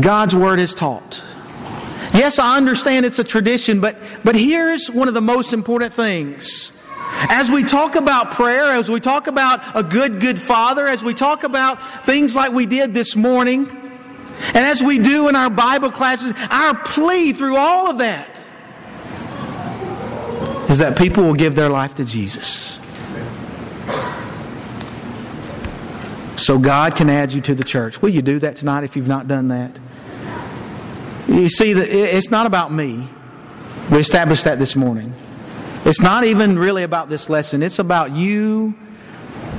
God's 0.00 0.34
word 0.34 0.58
is 0.58 0.74
taught. 0.74 1.22
Yes, 2.14 2.38
I 2.38 2.56
understand 2.56 3.04
it's 3.06 3.18
a 3.18 3.24
tradition, 3.24 3.80
but, 3.80 3.98
but 4.22 4.36
here's 4.36 4.90
one 4.90 5.08
of 5.08 5.14
the 5.14 5.20
most 5.20 5.52
important 5.52 5.92
things. 5.92 6.72
As 7.28 7.50
we 7.50 7.64
talk 7.64 7.96
about 7.96 8.32
prayer, 8.32 8.64
as 8.72 8.90
we 8.90 9.00
talk 9.00 9.26
about 9.26 9.60
a 9.76 9.82
good, 9.82 10.20
good 10.20 10.38
father, 10.38 10.86
as 10.86 11.02
we 11.02 11.14
talk 11.14 11.44
about 11.44 12.04
things 12.04 12.34
like 12.34 12.52
we 12.52 12.66
did 12.66 12.94
this 12.94 13.14
morning, 13.14 13.68
and 13.68 14.56
as 14.56 14.82
we 14.82 14.98
do 14.98 15.28
in 15.28 15.36
our 15.36 15.50
Bible 15.50 15.90
classes, 15.90 16.34
our 16.50 16.74
plea 16.74 17.32
through 17.32 17.56
all 17.56 17.88
of 17.88 17.98
that 17.98 18.33
is 20.68 20.78
that 20.78 20.96
people 20.96 21.24
will 21.24 21.34
give 21.34 21.54
their 21.54 21.68
life 21.68 21.94
to 21.96 22.04
Jesus. 22.04 22.78
So 26.36 26.58
God 26.58 26.96
can 26.96 27.08
add 27.08 27.32
you 27.32 27.40
to 27.42 27.54
the 27.54 27.64
church. 27.64 28.02
Will 28.02 28.10
you 28.10 28.22
do 28.22 28.38
that 28.40 28.56
tonight 28.56 28.84
if 28.84 28.96
you've 28.96 29.08
not 29.08 29.28
done 29.28 29.48
that? 29.48 29.78
You 31.28 31.48
see, 31.48 31.70
it's 31.72 32.30
not 32.30 32.46
about 32.46 32.72
me. 32.72 33.08
We 33.90 33.98
established 33.98 34.44
that 34.44 34.58
this 34.58 34.76
morning. 34.76 35.14
It's 35.84 36.00
not 36.00 36.24
even 36.24 36.58
really 36.58 36.82
about 36.82 37.08
this 37.08 37.28
lesson. 37.30 37.62
It's 37.62 37.78
about 37.78 38.12
you 38.12 38.74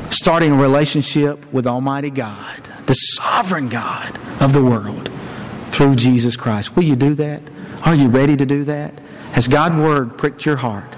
starting 0.10 0.52
a 0.52 0.56
relationship 0.56 1.52
with 1.54 1.68
Almighty 1.68 2.10
God, 2.10 2.64
the 2.86 2.94
sovereign 2.94 3.70
God 3.70 4.18
of 4.42 4.54
the 4.54 4.64
world, 4.64 5.10
through 5.72 5.96
Jesus 5.96 6.36
Christ. 6.36 6.76
Will 6.76 6.84
you 6.84 6.96
do 6.96 7.14
that? 7.16 7.42
Are 7.84 7.96
you 7.96 8.10
ready 8.10 8.38
to 8.38 8.46
do 8.46 8.64
that? 8.66 9.00
Has 9.34 9.48
God's 9.48 9.76
Word 9.76 10.18
pricked 10.18 10.46
your 10.46 10.56
heart 10.58 10.95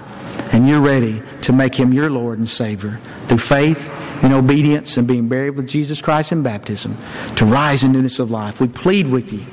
and 0.52 0.68
you're 0.68 0.80
ready 0.80 1.22
to 1.42 1.52
make 1.52 1.74
Him 1.74 1.92
your 1.92 2.10
Lord 2.10 2.38
and 2.38 2.48
Savior 2.48 3.00
through 3.26 3.38
faith 3.38 3.90
and 4.22 4.32
obedience 4.32 4.96
and 4.96 5.06
being 5.06 5.28
buried 5.28 5.50
with 5.50 5.68
Jesus 5.68 6.02
Christ 6.02 6.32
in 6.32 6.42
baptism 6.42 6.96
to 7.36 7.44
rise 7.44 7.84
in 7.84 7.92
newness 7.92 8.18
of 8.18 8.30
life? 8.30 8.60
We 8.60 8.68
plead 8.68 9.08
with 9.08 9.32
you 9.32 9.44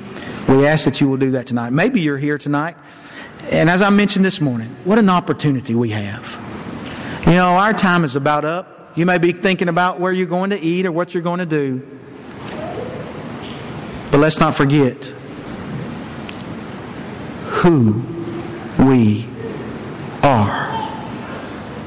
we 0.48 0.66
ask 0.66 0.84
that 0.84 1.00
you 1.00 1.08
will 1.08 1.16
do 1.16 1.32
that 1.32 1.46
tonight. 1.46 1.72
Maybe 1.72 2.00
you're 2.00 2.18
here 2.18 2.38
tonight, 2.38 2.76
and 3.50 3.68
as 3.68 3.82
I 3.82 3.90
mentioned 3.90 4.24
this 4.24 4.40
morning, 4.40 4.68
what 4.84 4.98
an 4.98 5.08
opportunity 5.08 5.74
we 5.74 5.90
have. 5.90 7.24
You 7.26 7.34
know, 7.34 7.48
our 7.48 7.72
time 7.72 8.04
is 8.04 8.14
about 8.14 8.44
up. 8.44 8.92
You 8.96 9.06
may 9.06 9.18
be 9.18 9.32
thinking 9.32 9.68
about 9.68 9.98
where 9.98 10.12
you're 10.12 10.26
going 10.26 10.50
to 10.50 10.60
eat 10.60 10.86
or 10.86 10.92
what 10.92 11.12
you're 11.14 11.22
going 11.22 11.40
to 11.40 11.46
do. 11.46 11.86
But 14.10 14.18
let's 14.18 14.38
not 14.38 14.54
forget 14.54 15.06
who 17.46 18.04
we 18.78 19.26
are. 20.22 20.65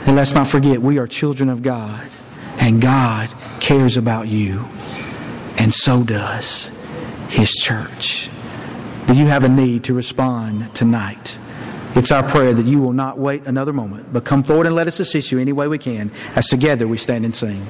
And 0.10 0.16
let's 0.16 0.34
not 0.34 0.48
forget 0.48 0.82
we 0.82 0.98
are 0.98 1.06
children 1.06 1.50
of 1.50 1.62
God, 1.62 2.10
and 2.58 2.82
God 2.82 3.32
cares 3.60 3.96
about 3.96 4.28
you, 4.28 4.66
and 5.60 5.72
so 5.72 6.04
does 6.04 6.72
His 7.28 7.52
church. 7.52 8.28
Do 9.06 9.14
you 9.14 9.28
have 9.28 9.44
a 9.44 9.50
need 9.50 9.84
to 9.84 9.94
respond 9.94 10.74
tonight? 10.74 11.38
It's 11.94 12.12
our 12.12 12.24
prayer 12.24 12.54
that 12.54 12.66
you 12.66 12.82
will 12.82 12.92
not 12.92 13.20
wait 13.20 13.46
another 13.46 13.72
moment, 13.72 14.12
but 14.12 14.26
come 14.26 14.42
forward 14.42 14.66
and 14.66 14.76
let 14.76 14.88
us 14.88 15.00
assist 15.00 15.32
you 15.32 15.38
any 15.38 15.54
way 15.54 15.68
we 15.68 15.78
can 15.78 16.10
as 16.36 16.48
together 16.48 16.88
we 16.88 16.98
stand 16.98 17.24
and 17.24 17.36
sing. 17.36 17.64